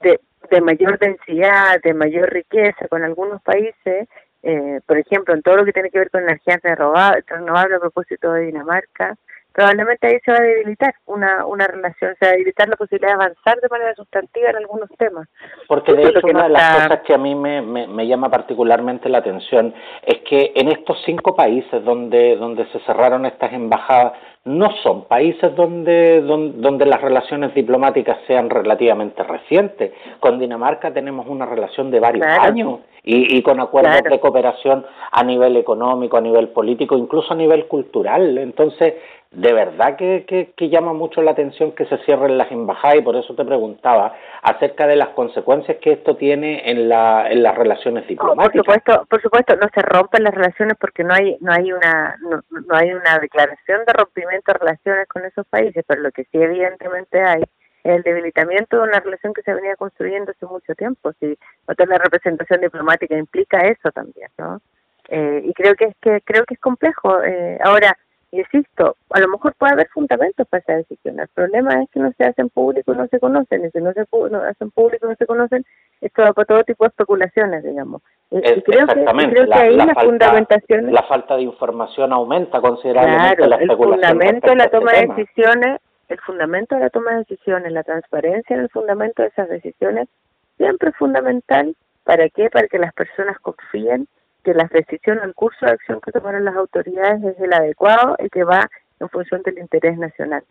de, 0.01 0.61
mayor 0.61 0.99
densidad, 0.99 1.81
de 1.83 1.95
mayor 1.95 2.31
riqueza 2.31 2.89
con 2.89 3.03
algunos 3.03 3.41
países, 3.43 4.09
eh, 4.43 4.81
por 4.87 4.99
ejemplo, 4.99 5.35
en 5.35 5.43
todo 5.43 5.57
lo 5.57 5.65
que 5.65 5.73
tiene 5.73 5.91
que 5.91 5.99
ver 5.99 6.11
con 6.11 6.23
energías 6.23 6.61
renovables 6.63 7.77
a 7.77 7.81
propósito 7.81 8.33
de 8.33 8.47
Dinamarca, 8.47 9.17
probablemente 9.53 10.07
ahí 10.07 10.19
se 10.25 10.31
va 10.31 10.39
a 10.39 10.43
debilitar 10.43 10.95
una, 11.07 11.47
una 11.47 11.67
relación, 11.67 12.15
se 12.19 12.27
va 12.27 12.31
a 12.31 12.33
debilitar 12.33 12.69
la 12.69 12.77
posibilidad 12.77 13.09
de 13.09 13.15
avanzar 13.15 13.61
de 13.61 13.69
manera 13.69 13.95
sustantiva 13.95 14.51
en 14.51 14.57
algunos 14.57 14.89
temas. 14.99 15.29
Porque 15.67 15.93
de 15.93 16.05
hecho 16.05 16.27
una 16.27 16.45
de 16.45 16.49
las 16.51 16.75
cosas 16.75 17.01
que 17.03 17.15
a 17.15 17.19
mí 17.19 17.35
me, 17.35 17.61
me, 17.63 18.07
llama 18.07 18.31
particularmente 18.31 19.09
la 19.09 19.19
atención 19.19 19.75
es 20.03 20.19
que 20.29 20.53
en 20.55 20.69
estos 20.69 20.99
cinco 21.05 21.35
países 21.35 21.85
donde, 21.85 22.37
donde 22.37 22.67
se 22.67 22.81
cerraron 22.81 23.27
estas 23.27 23.53
embajadas, 23.53 24.13
no 24.45 24.71
son 24.83 25.05
países 25.05 25.55
donde, 25.55 26.23
donde, 26.23 26.87
las 26.87 27.03
relaciones 27.03 27.55
diplomáticas 27.55 28.19
sean 28.27 28.49
relativamente 28.49 29.23
recientes. 29.23 29.93
Con 30.19 30.39
Dinamarca 30.39 30.95
tenemos 30.95 31.27
una 31.29 31.45
relación 31.45 31.91
de 31.91 32.01
varios 32.01 32.27
años 32.27 32.81
y, 33.03 33.37
y 33.37 33.43
con 33.43 33.61
acuerdos 33.61 34.03
de 34.03 34.19
cooperación 34.19 34.87
a 35.13 35.23
nivel 35.25 35.59
económico, 35.59 36.17
a 36.17 36.23
nivel 36.23 36.49
político, 36.49 36.97
incluso 36.97 37.35
a 37.35 37.37
nivel 37.37 37.67
cultural. 37.67 38.39
Entonces, 38.39 38.95
de 39.33 39.53
verdad 39.53 39.97
que, 39.97 40.53
que, 40.57 40.69
llama 40.69 40.93
mucho 40.93 41.23
la 41.23 41.31
atención 41.31 41.71
que 41.73 41.87
se 41.87 41.99
cierren 41.99 42.37
las 42.37 42.51
embajadas 42.51 42.97
y 42.97 43.03
por 43.03 43.15
eso 43.15 43.35
te 43.37 43.45
preguntaba 43.45 44.17
acerca 44.43 44.89
de 44.89 44.97
las 44.97 45.11
consecuencias 45.11 45.79
que 45.81 45.93
esto 45.93 46.17
tiene 46.17 46.69
en, 46.69 46.89
la, 46.89 47.31
en 47.31 47.45
las 47.45 47.57
relaciones 47.57 48.09
diplomáticas. 48.09 48.53
por 48.53 48.65
supuesto, 48.65 49.07
por 49.09 49.23
supuesto, 49.23 49.55
no 49.55 49.69
se 49.73 49.83
rompen 49.83 50.25
las 50.25 50.35
relaciones 50.35 50.77
porque 50.81 51.05
no 51.05 51.15
hay 51.15 51.37
no 51.41 51.53
hay 51.53 51.73
una 51.73 52.17
no, 52.21 52.43
no 52.51 52.75
hay 52.75 52.93
una 52.93 53.19
declaración 53.21 53.85
de 53.87 53.93
rompimiento 53.93 54.53
de 54.53 54.59
relaciones 54.59 55.07
con 55.07 55.25
esos 55.25 55.47
países, 55.47 55.85
pero 55.87 56.03
lo 56.03 56.11
que 56.11 56.25
sí 56.25 56.39
evidentemente 56.43 57.23
hay 57.23 57.43
es 57.85 57.97
el 57.97 58.03
debilitamiento 58.03 58.79
de 58.79 58.83
una 58.83 58.99
relación 58.99 59.33
que 59.33 59.43
se 59.43 59.55
venía 59.55 59.77
construyendo 59.77 60.33
hace 60.33 60.45
mucho 60.47 60.75
tiempo. 60.75 61.13
Si 61.21 61.39
no 61.69 61.75
tener 61.77 62.01
representación 62.01 62.63
diplomática 62.63 63.17
implica 63.17 63.61
eso 63.61 63.93
también, 63.93 64.29
¿no? 64.39 64.61
Eh, 65.09 65.43
y 65.45 65.53
creo 65.55 65.75
que 65.77 65.85
es 65.85 65.97
que 66.01 66.21
creo 66.23 66.45
que 66.45 66.55
es 66.55 66.61
complejo. 66.61 67.23
Eh, 67.23 67.59
ahora 67.63 67.97
insisto, 68.33 68.97
a 69.11 69.21
lo 69.21 69.29
mejor 69.29 69.55
puede 69.55 69.73
haber 69.73 69.89
fundamentos 69.89 70.47
para 70.49 70.61
esa 70.61 70.75
decisión. 70.75 71.19
El 71.19 71.29
problema 71.29 71.83
es 71.83 71.91
que 71.91 72.01
no 72.01 72.13
se 72.13 72.25
hacen 72.25 72.49
públicos 72.49 72.97
no 72.97 73.07
se 73.09 73.19
conocen, 73.19 73.65
y 73.65 73.71
si 73.71 73.79
no 73.81 73.93
se 73.93 74.07
no 74.31 74.43
hacen 74.43 74.71
públicos 74.71 75.09
no 75.09 75.17
se 75.17 75.27
conocen, 75.27 75.65
esto 76.01 76.23
va 76.23 76.33
para 76.33 76.47
todo 76.47 76.65
tipo 76.65 76.85
de 76.85 76.89
especulaciones, 76.89 77.65
digamos. 77.65 78.03
Y, 78.31 78.41
creo 78.41 78.87
que, 78.87 79.05
creo 79.05 79.47
que 79.47 79.55
ahí 79.55 79.77
la, 79.77 79.87
la 79.87 79.95
fundamentación... 79.95 80.93
La 80.93 81.03
falta 81.03 81.37
de 81.37 81.43
información 81.43 82.13
aumenta 82.13 82.61
considerablemente 82.61 83.37
claro, 83.37 83.51
la 83.51 83.57
especulación. 83.57 84.05
el 84.05 84.19
fundamento 84.19 84.51
de 84.51 84.57
la 84.57 84.65
este 84.65 84.77
toma 84.79 84.93
de 84.93 85.07
decisiones, 85.07 85.81
el 86.09 86.21
fundamento 86.21 86.75
de 86.77 86.81
la 86.81 86.91
toma 86.91 87.11
de 87.11 87.19
decisiones, 87.19 87.73
la 87.73 87.83
transparencia 87.83 88.55
en 88.55 88.63
el 88.63 88.69
fundamento 88.71 89.23
de 89.23 89.29
esas 89.29 89.49
decisiones, 89.49 90.09
siempre 90.57 90.91
es 90.91 90.97
fundamental. 90.97 91.75
¿Para 92.05 92.29
qué? 92.29 92.49
Para 92.51 92.67
que 92.69 92.79
las 92.79 92.93
personas 92.95 93.39
confíen 93.41 94.09
que 94.43 94.55
la 94.55 94.69
decisión, 94.71 95.21
el 95.23 95.35
curso 95.35 95.67
de 95.67 95.73
acción 95.73 96.01
que 96.01 96.13
tomaron 96.13 96.45
las 96.45 96.57
autoridades 96.57 97.23
es 97.25 97.41
el 97.41 97.53
adecuado 97.53 98.17
y 98.19 98.29
que 98.29 98.45
va 98.45 98.69
en 98.99 99.09
función 99.09 99.43
del 99.43 99.59
interés 99.59 99.99
nacional. 99.99 100.45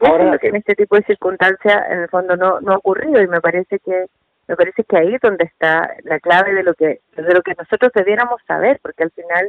Ahora, 0.00 0.32
lo 0.32 0.38
que 0.38 0.48
en 0.48 0.56
este 0.56 0.74
tipo 0.74 0.96
de 0.96 1.04
circunstancias 1.04 1.76
en 1.90 2.00
el 2.00 2.08
fondo 2.08 2.36
no, 2.36 2.60
no 2.60 2.72
ha 2.72 2.76
ocurrido 2.76 3.20
y 3.20 3.28
me 3.28 3.40
parece 3.40 3.78
que 3.78 4.06
me 4.48 4.56
parece 4.56 4.84
que 4.84 4.96
ahí 4.96 5.14
es 5.14 5.20
donde 5.20 5.44
está 5.44 5.94
la 6.02 6.18
clave 6.18 6.54
de 6.54 6.62
lo 6.62 6.74
que 6.74 7.00
de 7.16 7.34
lo 7.34 7.42
que 7.42 7.54
nosotros 7.54 7.92
debiéramos 7.94 8.40
saber 8.46 8.80
porque 8.82 9.04
al 9.04 9.10
final 9.10 9.48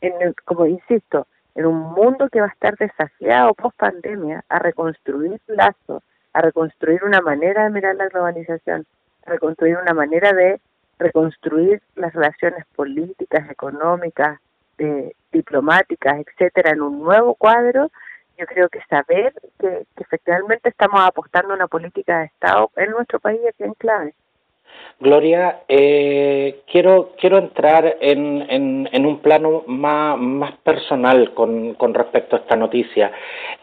en 0.00 0.34
como 0.44 0.66
insisto 0.66 1.26
en 1.54 1.66
un 1.66 1.76
mundo 1.76 2.28
que 2.30 2.40
va 2.40 2.46
a 2.46 2.52
estar 2.52 2.76
desafiado 2.76 3.54
post 3.54 3.76
pandemia 3.76 4.44
a 4.48 4.58
reconstruir 4.58 5.40
lazos 5.46 6.02
a 6.32 6.40
reconstruir 6.40 7.04
una 7.04 7.20
manera 7.20 7.64
de 7.64 7.70
mirar 7.70 7.94
la 7.94 8.08
globalización 8.08 8.86
a 9.26 9.30
reconstruir 9.30 9.76
una 9.76 9.94
manera 9.94 10.32
de 10.32 10.60
reconstruir 11.04 11.82
las 11.96 12.12
relaciones 12.12 12.64
políticas, 12.74 13.50
económicas, 13.50 14.40
eh, 14.78 15.12
diplomáticas, 15.32 16.14
etcétera, 16.26 16.70
en 16.70 16.82
un 16.82 17.02
nuevo 17.02 17.34
cuadro, 17.34 17.90
yo 18.38 18.46
creo 18.46 18.68
que 18.68 18.80
saber 18.88 19.32
que, 19.60 19.86
que 19.96 20.02
efectivamente 20.02 20.68
estamos 20.68 21.00
apostando 21.00 21.52
a 21.52 21.56
una 21.56 21.68
política 21.68 22.20
de 22.20 22.26
Estado 22.26 22.70
en 22.76 22.90
nuestro 22.90 23.20
país 23.20 23.40
es 23.44 23.56
bien 23.58 23.74
clave. 23.74 24.14
Gloria, 25.00 25.62
eh, 25.68 26.60
quiero, 26.70 27.10
quiero 27.18 27.38
entrar 27.38 27.98
en, 28.00 28.46
en, 28.48 28.88
en, 28.92 29.06
un 29.06 29.18
plano 29.18 29.64
más, 29.66 30.16
más 30.18 30.56
personal 30.58 31.34
con, 31.34 31.74
con 31.74 31.92
respecto 31.92 32.36
a 32.36 32.38
esta 32.38 32.56
noticia. 32.56 33.10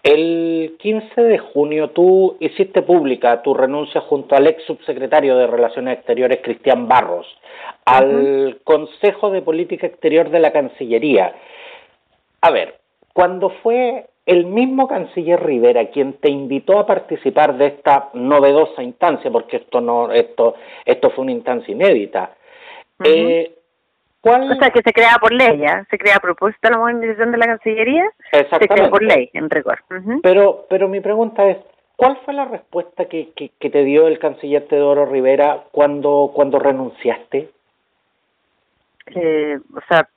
El 0.03 0.75
15 0.79 1.21
de 1.21 1.39
junio 1.39 1.91
tú 1.91 2.35
hiciste 2.41 2.81
pública 2.81 3.41
tu 3.41 3.53
renuncia 3.53 4.01
junto 4.01 4.35
al 4.35 4.45
ex 4.45 4.61
subsecretario 4.65 5.37
de 5.37 5.47
Relaciones 5.47 5.97
Exteriores, 5.97 6.41
Cristian 6.43 6.87
Barros, 6.87 7.25
al 7.85 8.59
Consejo 8.63 9.31
de 9.31 9.41
Política 9.41 9.87
Exterior 9.87 10.29
de 10.29 10.39
la 10.41 10.51
Cancillería. 10.51 11.33
A 12.41 12.51
ver, 12.51 12.75
cuando 13.13 13.49
fue 13.63 14.10
el 14.25 14.45
mismo 14.45 14.87
canciller 14.87 15.43
Rivera 15.43 15.89
quien 15.89 16.13
te 16.13 16.29
invitó 16.29 16.79
a 16.79 16.85
participar 16.85 17.57
de 17.57 17.67
esta 17.67 18.09
novedosa 18.13 18.83
instancia, 18.83 19.31
porque 19.31 19.57
esto 19.57 19.81
no, 19.81 20.11
esto, 20.11 20.55
esto 20.85 21.09
fue 21.09 21.23
una 21.23 21.31
instancia 21.31 21.71
inédita. 21.71 22.31
eh, 23.03 23.55
¿cuál... 24.21 24.51
O 24.51 24.55
sea, 24.55 24.69
que 24.69 24.81
se 24.83 24.93
crea 24.93 25.17
por 25.19 25.33
ley, 25.33 25.57
¿ya? 25.57 25.85
Se 25.89 25.97
crea 25.97 26.17
a 26.17 26.19
propósito 26.19 26.67
de 26.67 26.71
la 26.71 26.77
modernización 26.77 27.31
de 27.31 27.37
la 27.37 27.45
Cancillería, 27.47 28.05
se 28.31 28.67
crea 28.67 28.89
por 28.89 29.01
ley, 29.03 29.29
en 29.33 29.49
rigor. 29.49 29.79
Pero, 30.21 30.65
pero 30.69 30.87
mi 30.87 30.99
pregunta 30.99 31.47
es, 31.49 31.57
¿cuál 31.95 32.17
fue 32.23 32.35
la 32.35 32.45
respuesta 32.45 33.05
que, 33.05 33.31
que, 33.35 33.49
que 33.59 33.69
te 33.71 33.83
dio 33.83 34.07
el 34.07 34.19
canciller 34.19 34.67
Teodoro 34.67 35.07
Rivera 35.07 35.63
cuando, 35.71 36.31
cuando 36.33 36.59
renunciaste? 36.59 37.49
Eh, 39.15 39.59
o 39.75 39.81
sea, 39.87 40.07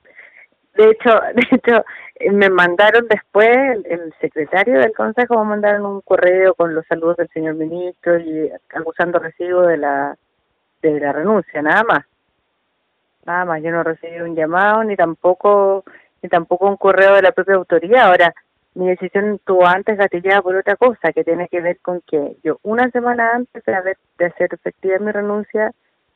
de 0.75 0.91
hecho, 0.91 1.19
de 1.35 1.47
hecho, 1.51 1.85
me 2.31 2.49
mandaron 2.49 3.07
después, 3.07 3.49
el, 3.85 4.13
secretario 4.19 4.79
del 4.79 4.93
consejo 4.93 5.37
me 5.43 5.49
mandaron 5.49 5.85
un 5.85 6.01
correo 6.01 6.53
con 6.55 6.73
los 6.73 6.85
saludos 6.87 7.17
del 7.17 7.29
señor 7.29 7.55
ministro 7.55 8.19
y 8.19 8.51
acusando 8.73 9.19
recibo 9.19 9.61
de 9.63 9.77
la 9.77 10.17
de 10.81 10.99
la 10.99 11.11
renuncia, 11.13 11.61
nada 11.61 11.83
más. 11.83 12.05
Nada 13.25 13.45
más, 13.45 13.63
yo 13.63 13.71
no 13.71 13.83
recibí 13.83 14.21
un 14.21 14.35
llamado 14.35 14.83
ni 14.83 14.95
tampoco 14.95 15.83
ni 16.21 16.29
tampoco 16.29 16.67
un 16.67 16.77
correo 16.77 17.15
de 17.15 17.23
la 17.23 17.31
propia 17.31 17.55
autoridad. 17.55 18.07
Ahora, 18.07 18.33
mi 18.75 18.87
decisión 18.87 19.39
tuvo 19.45 19.65
antes 19.65 19.97
gatillada 19.97 20.41
por 20.41 20.55
otra 20.55 20.75
cosa 20.75 21.11
que 21.13 21.23
tiene 21.23 21.47
que 21.47 21.61
ver 21.61 21.79
con 21.79 22.01
que 22.01 22.37
yo 22.43 22.59
una 22.63 22.89
semana 22.91 23.31
antes 23.33 23.63
de, 23.63 23.73
haber, 23.73 23.97
de 24.17 24.25
hacer 24.25 24.53
efectiva 24.53 24.99
mi 24.99 25.11
renuncia 25.11 25.71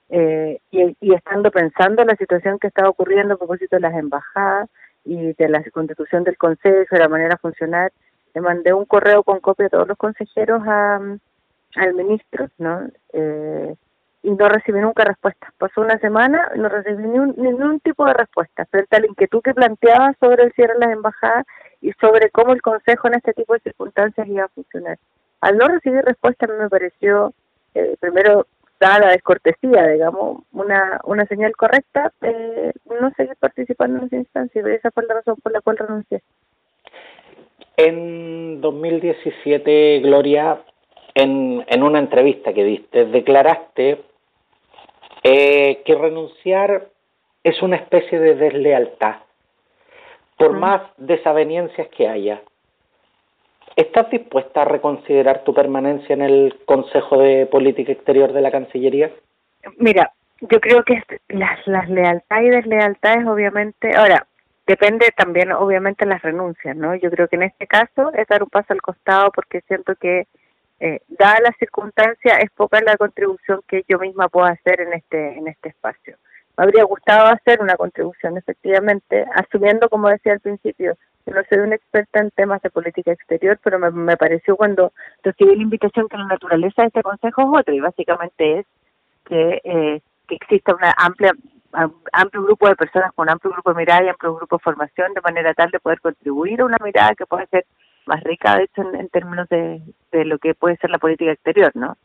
eh, 0.10 0.60
y, 0.72 1.14
estando 1.14 1.52
pensando 1.52 2.02
en 2.02 2.08
la 2.10 2.16
situación 2.16 2.60
que 2.60 2.68
estaba 2.68 2.90
ocurriendo 2.90 3.36
a 3.36 3.38
propósito 3.38 3.76
de 3.76 3.82
las 3.82 3.96
embajadas, 3.96 4.70
y 5.06 5.34
de 5.34 5.50
la 5.50 5.64
constitución 5.72 6.24
del 6.24 6.38
consejo, 6.38 6.96
de 6.96 7.00
la 7.00 7.08
manera 7.08 7.32
de 7.32 7.38
funcionar, 7.38 7.92
le 8.34 8.42
mandé 8.42 8.74
un 8.74 8.86
correo 8.86 9.24
con 9.24 9.40
copia 9.40 9.68
a 9.68 9.70
todos 9.70 9.88
los 9.88 9.98
consejeros 9.98 10.62
a, 10.68 11.00
al 11.76 11.94
ministro, 11.94 12.48
¿no? 12.58 12.88
Eh, 13.14 13.76
y 14.22 14.32
no 14.32 14.50
recibí 14.50 14.80
nunca 14.80 15.06
respuesta. 15.06 15.52
Pasó 15.58 15.82
una 15.82 15.98
semana 16.00 16.52
no 16.56 16.68
recibí 16.68 17.04
ni 17.08 17.18
un, 17.18 17.34
ningún 17.38 17.80
tipo 17.80 18.06
de 18.06 18.14
respuesta 18.14 18.66
frente 18.66 18.98
a 18.98 19.00
la 19.00 19.08
inquietud 19.08 19.42
que 19.42 19.54
planteaba 19.54 20.14
sobre 20.20 20.44
el 20.44 20.54
cierre 20.54 20.74
de 20.74 20.80
las 20.80 20.92
embajadas 20.92 21.46
y 21.82 21.92
sobre 21.94 22.30
cómo 22.30 22.52
el 22.54 22.62
Consejo 22.62 23.08
en 23.08 23.16
este 23.16 23.34
tipo 23.34 23.54
de 23.54 23.62
circunstancias 23.62 24.28
iba 24.28 24.44
a 24.44 24.50
funcionar. 24.50 25.00
Al 25.42 25.58
no 25.58 25.68
recibir 25.70 26.04
respuesta 26.04 26.46
a 26.46 26.50
mí 26.50 26.56
me 26.60 26.70
pareció, 26.70 27.34
eh, 27.74 27.96
primero, 28.00 28.46
dada 28.80 29.00
la 29.00 29.12
descortesía, 29.12 29.88
digamos, 29.88 30.44
una, 30.54 31.02
una 31.04 31.26
señal 31.26 31.56
correcta, 31.56 32.12
eh, 32.22 32.72
no 32.86 33.12
seguir 33.12 33.36
participando 33.38 34.00
en 34.00 34.06
esa 34.06 34.16
instancia. 34.16 34.64
Y 34.66 34.72
esa 34.72 34.92
fue 34.92 35.06
la 35.06 35.16
razón 35.16 35.36
por 35.42 35.52
la 35.52 35.62
cual 35.62 35.78
renuncié. 35.78 36.22
En 37.78 38.62
2017, 38.62 40.00
Gloria, 40.00 40.62
en, 41.14 41.66
en 41.68 41.84
una 41.84 42.00
entrevista 42.00 42.54
que 42.54 42.64
diste, 42.64 43.06
declaraste 43.06 44.02
eh, 45.24 45.82
que 45.86 45.96
renunciar 45.96 46.90
es 47.44 47.62
una 47.62 47.78
especie 47.78 48.20
de 48.20 48.36
deslealtad, 48.36 49.18
por 50.38 50.54
más 50.54 50.82
desavenencias 50.98 51.88
que 51.90 52.08
haya. 52.08 52.42
¿Estás 53.80 54.10
dispuesta 54.10 54.64
a 54.64 54.66
reconsiderar 54.66 55.46
tu 55.46 55.54
permanencia 55.54 56.14
en 56.14 56.22
el 56.22 56.60
Consejo 56.66 57.18
de 57.18 57.46
Política 57.46 57.94
Exterior 57.94 58.34
de 58.34 58.42
la 58.42 58.52
Cancillería? 58.52 59.10
Mira, 59.78 60.12
yo 60.42 60.60
creo 60.60 60.84
que 60.84 61.02
las, 61.30 61.66
las 61.66 61.88
lealtades 61.88 62.46
y 62.46 62.50
deslealtades, 62.50 63.26
obviamente, 63.26 63.96
ahora, 63.96 64.28
depende 64.68 65.14
también, 65.16 65.54
obviamente, 65.54 66.06
las 66.06 66.22
renuncias, 66.22 66.76
¿no? 66.76 66.94
Yo 66.96 67.10
creo 67.10 67.30
que 67.30 67.38
en 67.38 67.44
este 67.44 67.68
caso 67.68 68.12
es 68.16 68.28
dar 68.28 68.44
un 68.44 68.50
paso 68.50 68.74
al 68.74 68.82
costado 68.82 69.32
porque 69.32 69.62
siento 69.62 69.96
que, 69.96 70.28
eh, 70.82 71.00
dada 71.08 71.38
la 71.42 71.56
circunstancia, 71.58 72.34
es 72.36 72.52
poca 72.52 72.82
la 72.82 72.98
contribución 72.98 73.62
que 73.66 73.86
yo 73.88 73.98
misma 73.98 74.28
puedo 74.28 74.46
hacer 74.46 74.82
en 74.82 74.92
este, 74.92 75.38
en 75.38 75.48
este 75.48 75.70
espacio. 75.70 76.18
Me 76.58 76.66
habría 76.66 76.84
gustado 76.84 77.28
hacer 77.28 77.62
una 77.62 77.78
contribución, 77.78 78.38
efectivamente, 78.38 79.24
asumiendo, 79.36 79.88
como 79.88 80.10
decía 80.10 80.34
al 80.34 80.42
principio, 80.42 80.98
no 81.30 81.42
soy 81.50 81.60
una 81.60 81.76
experta 81.76 82.20
en 82.20 82.32
temas 82.32 82.62
de 82.62 82.70
política 82.70 83.12
exterior, 83.12 83.60
pero 83.64 83.80
me, 83.80 84.18
pareció 84.18 84.56
cuando 84.56 84.94
recibí 85.24 85.56
la 85.56 85.64
invitación 85.64 86.08
que 86.08 86.18
la 86.18 86.26
naturaleza 86.26 86.84
de 86.84 86.88
este 86.90 87.04
consejo 87.04 87.42
es 87.42 87.62
otra, 87.62 87.74
y 87.74 87.80
básicamente 87.80 88.60
es 88.60 88.66
que, 89.26 89.62
eh, 89.64 90.02
que 90.28 90.36
exista 90.36 90.76
una 90.76 90.94
amplia 90.98 91.34
amplio 92.12 92.44
grupo 92.44 92.68
de 92.68 92.76
personas 92.76 93.12
con 93.14 93.30
amplio 93.30 93.54
grupo 93.54 93.72
de 93.72 93.78
mirada 93.78 94.04
y 94.04 94.10
amplio 94.10 94.36
grupo 94.36 94.58
de 94.58 94.64
formación, 94.64 95.14
de 95.14 95.22
manera 95.22 95.54
tal 95.54 95.70
de 95.70 95.80
poder 95.80 96.02
contribuir 96.02 96.62
a 96.62 96.66
una 96.66 96.78
mirada 96.84 97.14
que 97.16 97.26
pueda 97.26 97.46
ser 97.48 97.66
más 98.06 98.24
rica, 98.24 98.56
de 98.56 98.64
hecho, 98.64 98.82
en, 98.94 99.08
términos 99.10 99.48
de, 99.50 99.82
de 100.12 100.26
lo 100.26 100.40
que 100.40 100.56
puede 100.56 100.78
ser 100.78 100.90
la 100.90 100.98
política 100.98 101.32
exterior, 101.32 101.72
¿no? 101.76 101.96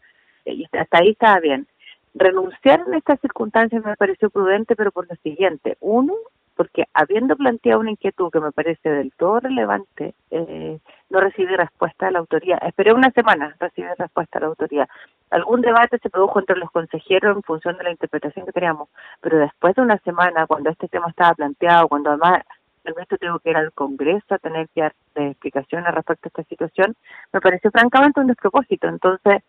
Y 0.44 0.66
hasta 0.72 0.98
ahí 0.98 1.10
estaba 1.10 1.40
bien. 1.40 1.66
Renunciar 2.14 2.84
en 2.86 2.94
estas 2.94 3.18
circunstancias 3.20 3.82
me 3.84 3.96
pareció 3.96 4.28
prudente, 4.28 4.76
pero 4.76 4.92
por 4.92 5.08
lo 5.08 5.16
siguiente. 5.16 5.78
Uno, 5.80 6.14
porque 6.56 6.84
habiendo 6.94 7.36
planteado 7.36 7.80
una 7.80 7.90
inquietud 7.90 8.30
que 8.30 8.40
me 8.40 8.52
parece 8.52 8.88
del 8.88 9.12
todo 9.12 9.40
relevante, 9.40 10.14
eh, 10.30 10.78
no 11.10 11.20
recibí 11.20 11.54
respuesta 11.54 12.06
de 12.06 12.12
la 12.12 12.18
autoría. 12.20 12.58
Esperé 12.58 12.92
una 12.92 13.10
semana 13.10 13.54
recibir 13.58 13.90
respuesta 13.98 14.38
de 14.38 14.44
la 14.44 14.48
autoría. 14.48 14.88
Algún 15.30 15.60
debate 15.60 15.98
se 15.98 16.10
produjo 16.10 16.38
entre 16.38 16.56
los 16.56 16.70
consejeros 16.70 17.36
en 17.36 17.42
función 17.42 17.76
de 17.76 17.84
la 17.84 17.90
interpretación 17.90 18.46
que 18.46 18.52
teníamos, 18.52 18.88
pero 19.20 19.38
después 19.38 19.74
de 19.74 19.82
una 19.82 19.98
semana, 19.98 20.46
cuando 20.46 20.70
este 20.70 20.88
tema 20.88 21.08
estaba 21.08 21.34
planteado, 21.34 21.88
cuando 21.88 22.10
además 22.10 22.42
el 22.84 22.94
resto 22.94 23.16
tengo 23.16 23.38
que 23.38 23.50
ir 23.50 23.56
al 23.56 23.72
Congreso 23.72 24.34
a 24.34 24.38
tener 24.38 24.68
que 24.68 24.82
dar 24.82 24.94
explicaciones 25.14 25.92
respecto 25.94 26.26
a 26.26 26.28
esta 26.28 26.44
situación, 26.44 26.94
me 27.32 27.40
pareció 27.40 27.70
francamente 27.70 28.20
un 28.20 28.26
despropósito. 28.26 28.88
Entonces, 28.88 29.42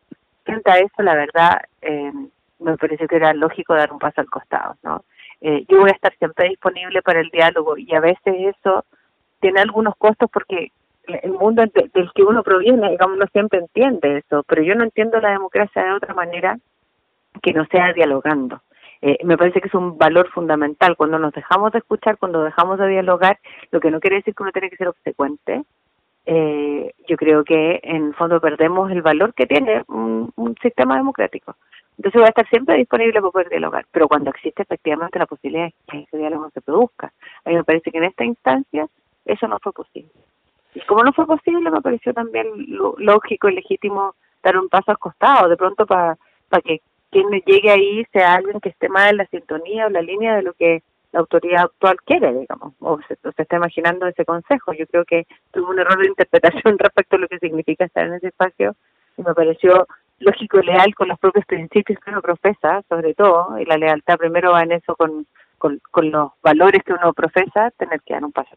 frente 0.43 0.71
a 0.71 0.77
eso, 0.77 1.03
la 1.03 1.15
verdad, 1.15 1.62
eh, 1.81 2.13
me 2.59 2.77
pareció 2.77 3.07
que 3.07 3.17
era 3.17 3.33
lógico 3.33 3.75
dar 3.75 3.91
un 3.91 4.00
paso 4.00 4.21
al 4.21 4.29
costado, 4.29 4.77
¿no? 4.83 5.03
Eh, 5.42 5.65
yo 5.68 5.80
voy 5.80 5.89
a 5.89 5.94
estar 5.96 6.15
siempre 6.18 6.50
disponible 6.50 7.01
para 7.01 7.20
el 7.20 7.30
diálogo 7.30 7.77
y 7.77 7.94
a 7.94 8.00
veces 8.00 8.56
eso 8.58 8.86
tiene 9.39 9.62
algunos 9.62 9.96
costos 9.98 10.30
porque 10.32 10.72
el 11.08 11.32
mundo 11.32 11.63
del 11.63 12.12
que 12.13 12.24
uno 12.24 12.42
proviene, 12.42 12.89
digamos, 12.89 13.18
no 13.18 13.27
siempre 13.27 13.60
entiende 13.60 14.18
eso, 14.18 14.44
pero 14.48 14.63
yo 14.63 14.74
no 14.75 14.84
entiendo 14.84 15.20
la 15.20 15.32
democracia 15.32 15.84
de 15.84 15.94
otra 15.94 16.13
manera 16.13 16.58
que 17.44 17.54
no 17.54 17.65
sea 17.65 17.94
dialogando. 17.94 18.62
Eh, 19.01 19.20
me 19.24 19.38
parece 19.38 19.62
que 19.62 19.68
es 19.68 19.74
un 19.75 19.98
valor 19.98 20.30
fundamental. 20.32 20.96
Cuando 20.96 21.20
nos 21.20 21.34
dejamos 21.34 21.72
de 21.72 21.80
escuchar, 21.80 22.18
cuando 22.18 22.44
dejamos 22.44 22.80
de 22.80 22.88
dialogar, 22.88 23.38
lo 23.72 23.80
que 23.80 23.92
no 23.92 24.00
quiere 24.00 24.18
decir 24.18 24.34
que 24.34 24.44
uno 24.44 24.51
tiene 24.51 24.70
que 24.70 24.77
ser 24.77 24.88
obsecuente, 24.88 25.63
eh, 26.25 26.92
yo 27.08 27.18
creo 27.18 27.44
que 27.44 27.80
en 27.84 28.13
fondo 28.13 28.42
perdemos 28.42 28.92
el 28.92 29.04
valor 29.04 29.34
que 29.36 29.46
tiene 29.46 29.84
un, 29.88 30.34
sistema 30.62 30.96
democrático. 30.96 31.56
Entonces 32.05 32.21
va 32.21 32.25
a 32.27 32.29
estar 32.29 32.47
siempre 32.50 32.77
disponible 32.77 33.19
para 33.19 33.31
poder 33.31 33.50
dialogar, 33.50 33.88
pero 33.91 34.07
cuando 34.07 34.29
existe 34.29 34.62
efectivamente 34.62 35.17
la 35.17 35.25
posibilidad 35.25 35.65
de 35.65 35.74
que 35.88 36.00
ese 36.01 36.17
diálogo 36.17 36.51
se 36.51 36.62
produzca. 36.62 37.12
A 37.43 37.50
mí 37.50 37.55
me 37.55 37.63
parece 37.63 37.91
que 37.91 37.97
en 37.97 38.03
esta 38.03 38.24
instancia 38.24 38.88
eso 39.25 39.47
no 39.47 39.57
fue 39.57 39.74
posible. 39.74 40.12
Y 40.75 40.81
como 40.81 41.03
no 41.03 41.13
fue 41.13 41.25
posible, 41.25 41.71
me 41.71 41.81
pareció 41.81 42.13
también 42.13 42.45
lógico 42.67 43.50
y 43.50 43.55
legítimo 43.55 44.13
dar 44.43 44.55
un 44.55 44.69
paso 44.69 44.91
al 44.91 45.00
costado, 45.00 45.50
de 45.50 45.57
pronto 45.57 45.88
para 45.88 46.15
para 46.47 46.62
que 46.62 46.81
quien 47.09 47.27
llegue 47.43 47.71
ahí 47.71 48.05
sea 48.13 48.35
alguien 48.35 48.59
que 48.59 48.69
esté 48.69 48.88
más 48.88 49.09
en 49.09 49.17
la 49.17 49.25
sintonía 49.25 49.88
o 49.88 49.89
la 49.89 50.03
línea 50.03 50.35
de 50.35 50.43
lo 50.43 50.53
que 50.53 50.83
la 51.12 51.21
autoridad 51.21 51.63
actual 51.63 51.97
quiere, 52.05 52.31
digamos, 52.33 52.74
o 52.81 53.00
se, 53.07 53.17
está 53.35 53.55
imaginando 53.55 54.05
ese 54.05 54.25
consejo. 54.25 54.74
Yo 54.74 54.85
creo 54.85 55.05
que 55.05 55.25
tuvo 55.51 55.71
un 55.71 55.79
error 55.79 55.97
de 56.00 56.09
interpretación 56.09 56.77
respecto 56.77 57.15
a 57.15 57.19
lo 57.19 57.27
que 57.27 57.39
significa 57.39 57.85
estar 57.85 58.05
en 58.05 58.13
ese 58.13 58.27
espacio 58.27 58.75
y 59.17 59.24
me 59.24 59.33
pareció 59.33 59.88
lógico 60.19 60.60
y 60.60 60.65
leal 60.65 60.93
con 60.95 61.07
los 61.07 61.19
propios 61.19 61.45
principios 61.45 62.00
que 62.00 62.12
uno 62.12 62.22
profesa, 62.22 62.81
sobre 62.89 63.13
todo, 63.13 63.60
y 63.60 63.65
la 63.65 63.77
lealtad 63.77 64.17
primero 64.17 64.51
va 64.51 64.62
en 64.62 64.74
eso 64.74 64.95
con, 64.95 65.25
con, 65.57 66.12
los 66.12 66.31
valores 66.41 66.84
que 66.84 66.93
uno 66.93 67.13
profesa, 67.13 67.72
tener 67.77 68.01
que 68.01 68.13
dar 68.13 68.24
un 68.24 68.31
paso 68.31 68.55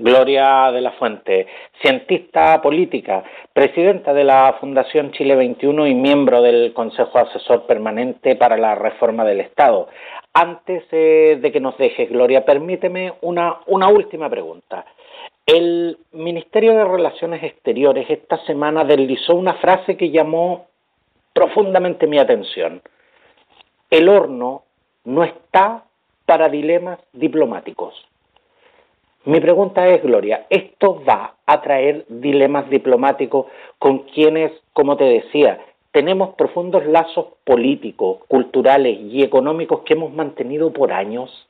Gloria 0.00 0.70
de 0.70 0.80
la 0.80 0.92
Fuente, 0.92 1.48
cientista 1.82 2.62
política, 2.62 3.24
presidenta 3.52 4.14
de 4.14 4.22
la 4.22 4.56
Fundación 4.60 5.10
Chile 5.10 5.34
21 5.34 5.88
y 5.88 5.94
miembro 5.94 6.40
del 6.40 6.72
Consejo 6.72 7.18
Asesor 7.18 7.66
Permanente 7.66 8.36
para 8.36 8.56
la 8.56 8.76
Reforma 8.76 9.24
del 9.24 9.40
Estado. 9.40 9.88
Antes 10.32 10.84
eh, 10.92 11.38
de 11.42 11.50
que 11.50 11.58
nos 11.58 11.76
dejes, 11.78 12.08
Gloria, 12.10 12.44
permíteme 12.44 13.14
una, 13.22 13.56
una 13.66 13.88
última 13.88 14.30
pregunta. 14.30 14.86
El 15.48 15.96
Ministerio 16.12 16.74
de 16.74 16.84
Relaciones 16.84 17.42
Exteriores 17.42 18.10
esta 18.10 18.36
semana 18.44 18.84
deslizó 18.84 19.34
una 19.34 19.54
frase 19.54 19.96
que 19.96 20.10
llamó 20.10 20.66
profundamente 21.32 22.06
mi 22.06 22.18
atención. 22.18 22.82
El 23.88 24.10
horno 24.10 24.64
no 25.06 25.24
está 25.24 25.84
para 26.26 26.50
dilemas 26.50 26.98
diplomáticos. 27.14 27.94
Mi 29.24 29.40
pregunta 29.40 29.88
es, 29.88 30.02
Gloria, 30.02 30.44
¿esto 30.50 31.02
va 31.02 31.36
a 31.46 31.62
traer 31.62 32.04
dilemas 32.10 32.68
diplomáticos 32.68 33.46
con 33.78 34.00
quienes, 34.00 34.52
como 34.74 34.98
te 34.98 35.04
decía, 35.04 35.64
tenemos 35.92 36.34
profundos 36.34 36.84
lazos 36.84 37.24
políticos, 37.44 38.18
culturales 38.28 38.98
y 39.00 39.22
económicos 39.22 39.80
que 39.86 39.94
hemos 39.94 40.12
mantenido 40.12 40.74
por 40.74 40.92
años? 40.92 41.47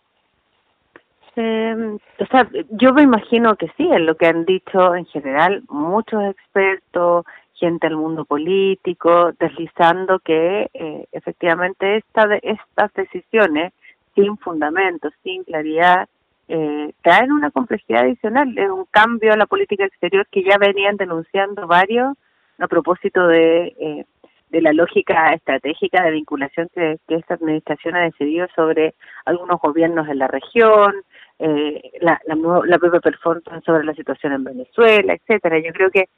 Eh, 1.37 1.99
o 2.19 2.27
sea, 2.27 2.49
yo 2.71 2.93
me 2.93 3.03
imagino 3.03 3.57
que 3.57 3.69
sí, 3.77 3.89
es 3.91 4.01
lo 4.01 4.17
que 4.17 4.27
han 4.27 4.45
dicho 4.45 4.95
en 4.95 5.07
general 5.07 5.63
muchos 5.69 6.25
expertos, 6.25 7.25
gente 7.55 7.89
del 7.89 7.97
mundo 7.97 8.25
político, 8.25 9.33
deslizando 9.39 10.19
que 10.21 10.71
eh, 10.73 11.07
efectivamente 11.13 11.97
esta 11.99 12.27
de, 12.27 12.41
estas 12.43 12.93
decisiones 12.95 13.73
sin 14.15 14.37
fundamentos, 14.39 15.13
sin 15.23 15.45
claridad, 15.45 16.09
eh, 16.49 16.93
traen 17.03 17.31
una 17.33 17.51
complejidad 17.51 18.03
adicional, 18.03 18.57
es 18.57 18.71
un 18.71 18.87
cambio 18.91 19.33
a 19.33 19.37
la 19.37 19.47
política 19.47 19.85
exterior 19.85 20.27
que 20.31 20.43
ya 20.43 20.57
venían 20.59 20.97
denunciando 20.97 21.67
varios 21.67 22.17
a 22.59 22.67
propósito 22.67 23.27
de, 23.27 23.75
eh, 23.79 24.05
de 24.50 24.62
la 24.62 24.73
lógica 24.73 25.33
estratégica 25.33 26.02
de 26.02 26.12
vinculación 26.12 26.69
que, 26.75 26.99
esta 27.09 27.35
administración 27.35 27.97
ha 27.97 28.05
decidido 28.05 28.47
sobre 28.55 28.95
algunos 29.25 29.61
gobiernos 29.61 30.09
en 30.09 30.19
la 30.19 30.28
región, 30.28 30.95
eh, 31.38 31.93
la, 32.00 32.21
la, 32.26 32.37
la 32.64 32.78
propia 32.78 33.00
performance 33.00 33.64
sobre 33.64 33.85
la 33.85 33.95
situación 33.95 34.33
en 34.33 34.45
Venezuela, 34.45 35.14
etcétera. 35.14 35.59
Yo 35.59 35.73
creo 35.73 35.90
que, 35.90 36.09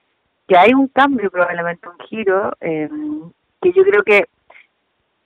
que 0.49 0.57
hay 0.57 0.73
un 0.75 0.89
cambio, 0.89 1.31
probablemente 1.31 1.89
un 1.89 1.99
giro, 2.07 2.53
eh, 2.61 2.89
que 3.61 3.73
yo 3.73 3.85
creo 3.85 4.03
que 4.03 4.27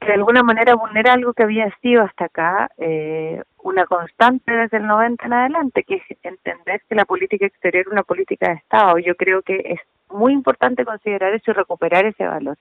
de 0.05 0.13
alguna 0.13 0.43
manera 0.43 0.75
vulnera 0.75 1.15
algo 1.15 1.33
que 1.33 1.45
había 1.45 1.71
sido 1.81 2.03
hasta 2.03 2.27
acá 2.27 2.71
eh, 2.77 3.43
una 3.63 3.87
constante 3.87 4.53
desde 4.53 4.77
el 4.77 4.87
90 4.87 5.25
en 5.25 5.33
adelante, 5.33 5.85
que 5.85 5.95
es 5.95 6.03
entender 6.23 6.83
que 6.89 6.95
la 6.95 7.07
política 7.07 7.47
exterior 7.47 7.87
es 7.87 7.93
una 7.93 8.03
política 8.03 8.49
de 8.51 8.57
Estado. 8.57 8.99
Yo 8.99 9.15
creo 9.15 9.43
que 9.43 9.63
es 9.65 9.81
muy 10.11 10.33
importante 10.33 10.85
considerar 10.85 11.33
eso 11.35 11.51
y 11.51 11.55
recuperar 11.55 12.05
ese 12.05 12.27
valor. 12.27 12.59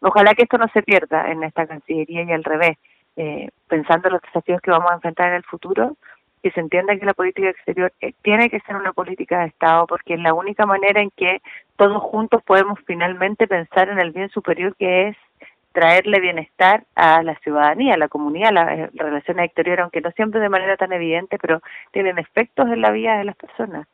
Ojalá 0.00 0.34
que 0.34 0.42
esto 0.44 0.58
no 0.58 0.68
se 0.68 0.82
pierda 0.82 1.30
en 1.30 1.42
esta 1.44 1.66
Cancillería 1.66 2.22
y 2.22 2.32
al 2.32 2.44
revés, 2.44 2.78
eh, 3.16 3.50
pensando 3.68 4.08
en 4.08 4.14
los 4.14 4.22
desafíos 4.22 4.60
que 4.60 4.70
vamos 4.70 4.90
a 4.90 4.94
enfrentar 4.94 5.28
en 5.28 5.34
el 5.34 5.44
futuro, 5.44 5.96
que 6.42 6.50
se 6.52 6.60
entienda 6.60 6.96
que 6.96 7.04
la 7.04 7.14
política 7.14 7.50
exterior 7.50 7.92
eh, 8.00 8.14
tiene 8.22 8.48
que 8.48 8.60
ser 8.60 8.76
una 8.76 8.92
política 8.92 9.40
de 9.40 9.46
Estado, 9.46 9.86
porque 9.86 10.14
es 10.14 10.20
la 10.20 10.32
única 10.32 10.64
manera 10.64 11.02
en 11.02 11.10
que 11.10 11.42
todos 11.76 12.02
juntos 12.02 12.42
podemos 12.42 12.78
finalmente 12.86 13.46
pensar 13.46 13.90
en 13.90 13.98
el 13.98 14.12
bien 14.12 14.30
superior 14.30 14.74
que 14.76 15.08
es 15.08 15.16
traerle 15.72 16.18
bienestar 16.20 16.84
a 16.94 17.22
la 17.22 17.36
ciudadanía, 17.36 17.94
a 17.94 17.98
la 17.98 18.08
comunidad, 18.08 18.52
las 18.52 18.70
eh, 18.70 18.90
relaciones 18.94 19.46
exteriores, 19.46 19.82
aunque 19.82 20.00
no 20.00 20.10
siempre 20.12 20.40
de 20.40 20.48
manera 20.48 20.76
tan 20.76 20.92
evidente, 20.92 21.38
pero 21.38 21.60
tienen 21.92 22.18
efectos 22.18 22.66
en 22.68 22.80
la 22.80 22.90
vida 22.90 23.18
de 23.18 23.24
las 23.24 23.36
personas. 23.36 23.86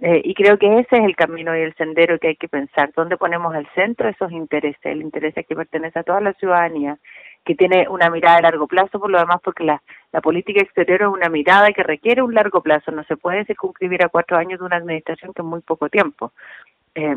Eh, 0.00 0.20
y 0.24 0.34
creo 0.34 0.58
que 0.58 0.80
ese 0.80 0.96
es 0.96 1.04
el 1.04 1.14
camino 1.14 1.56
y 1.56 1.60
el 1.60 1.74
sendero 1.76 2.18
que 2.18 2.28
hay 2.28 2.36
que 2.36 2.48
pensar, 2.48 2.92
dónde 2.96 3.16
ponemos 3.16 3.54
al 3.54 3.66
centro 3.74 4.08
esos 4.08 4.32
intereses, 4.32 4.84
el 4.84 5.02
interés 5.02 5.34
que 5.34 5.54
pertenece 5.54 5.98
a 6.00 6.02
toda 6.02 6.20
la 6.20 6.32
ciudadanía, 6.34 6.98
que 7.44 7.54
tiene 7.54 7.88
una 7.88 8.10
mirada 8.10 8.38
a 8.38 8.42
largo 8.42 8.66
plazo, 8.66 8.98
por 8.98 9.10
lo 9.10 9.18
demás, 9.18 9.40
porque 9.42 9.64
la, 9.64 9.80
la 10.12 10.20
política 10.20 10.60
exterior 10.60 11.02
es 11.02 11.08
una 11.08 11.28
mirada 11.28 11.72
que 11.72 11.82
requiere 11.84 12.22
un 12.22 12.34
largo 12.34 12.60
plazo, 12.60 12.90
no 12.90 13.04
se 13.04 13.16
puede 13.16 13.44
circunscribir 13.44 14.04
a 14.04 14.08
cuatro 14.08 14.36
años 14.36 14.58
de 14.58 14.66
una 14.66 14.76
administración 14.76 15.32
que 15.32 15.42
es 15.42 15.46
muy 15.46 15.60
poco 15.60 15.88
tiempo. 15.88 16.32
Eh, 16.94 17.16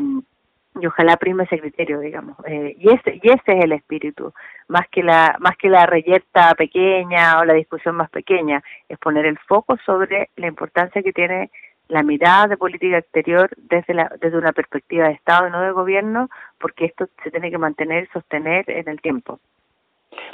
y 0.80 0.86
ojalá 0.86 1.18
prime 1.18 1.44
ese 1.44 1.60
criterio 1.60 2.00
digamos. 2.00 2.38
Eh, 2.46 2.76
y 2.78 2.90
ese 2.90 3.20
y 3.22 3.30
ese 3.30 3.58
es 3.58 3.64
el 3.64 3.72
espíritu. 3.72 4.34
Más 4.68 4.88
que 4.90 5.04
la 5.04 5.36
más 5.40 5.58
que 5.58 5.70
la 5.70 5.86
reyerta 5.86 6.54
pequeña 6.56 7.40
o 7.40 7.46
la 7.46 7.54
discusión 7.54 7.96
más 7.96 8.10
pequeña 8.10 8.62
es 8.88 8.98
poner 9.00 9.26
el 9.26 9.38
foco 9.40 9.78
sobre 9.86 10.30
la 10.36 10.48
importancia 10.48 11.02
que 11.02 11.14
tiene 11.14 11.50
la 11.90 12.04
mirada 12.04 12.48
de 12.48 12.58
política 12.58 12.98
exterior 12.98 13.50
desde 13.58 13.94
la 13.94 14.12
desde 14.20 14.38
una 14.38 14.54
perspectiva 14.54 15.08
de 15.08 15.14
estado 15.14 15.48
y 15.48 15.52
no 15.52 15.62
de 15.62 15.72
gobierno 15.72 16.30
porque 16.60 16.86
esto 16.86 17.08
se 17.24 17.32
tiene 17.32 17.50
que 17.50 17.58
mantener 17.58 18.04
y 18.04 18.08
sostener 18.08 18.70
en 18.70 18.88
el 18.90 19.02
tiempo. 19.02 19.40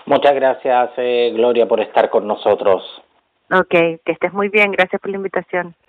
Muchas 0.05 0.33
gracias 0.33 0.91
eh, 0.97 1.31
Gloria 1.33 1.67
por 1.67 1.79
estar 1.79 2.09
con 2.09 2.27
nosotros. 2.27 3.03
Ok, 3.51 3.69
que 3.69 4.01
estés 4.05 4.33
muy 4.33 4.49
bien. 4.49 4.71
Gracias 4.71 5.01
por 5.01 5.11
la 5.11 5.17
invitación 5.17 5.75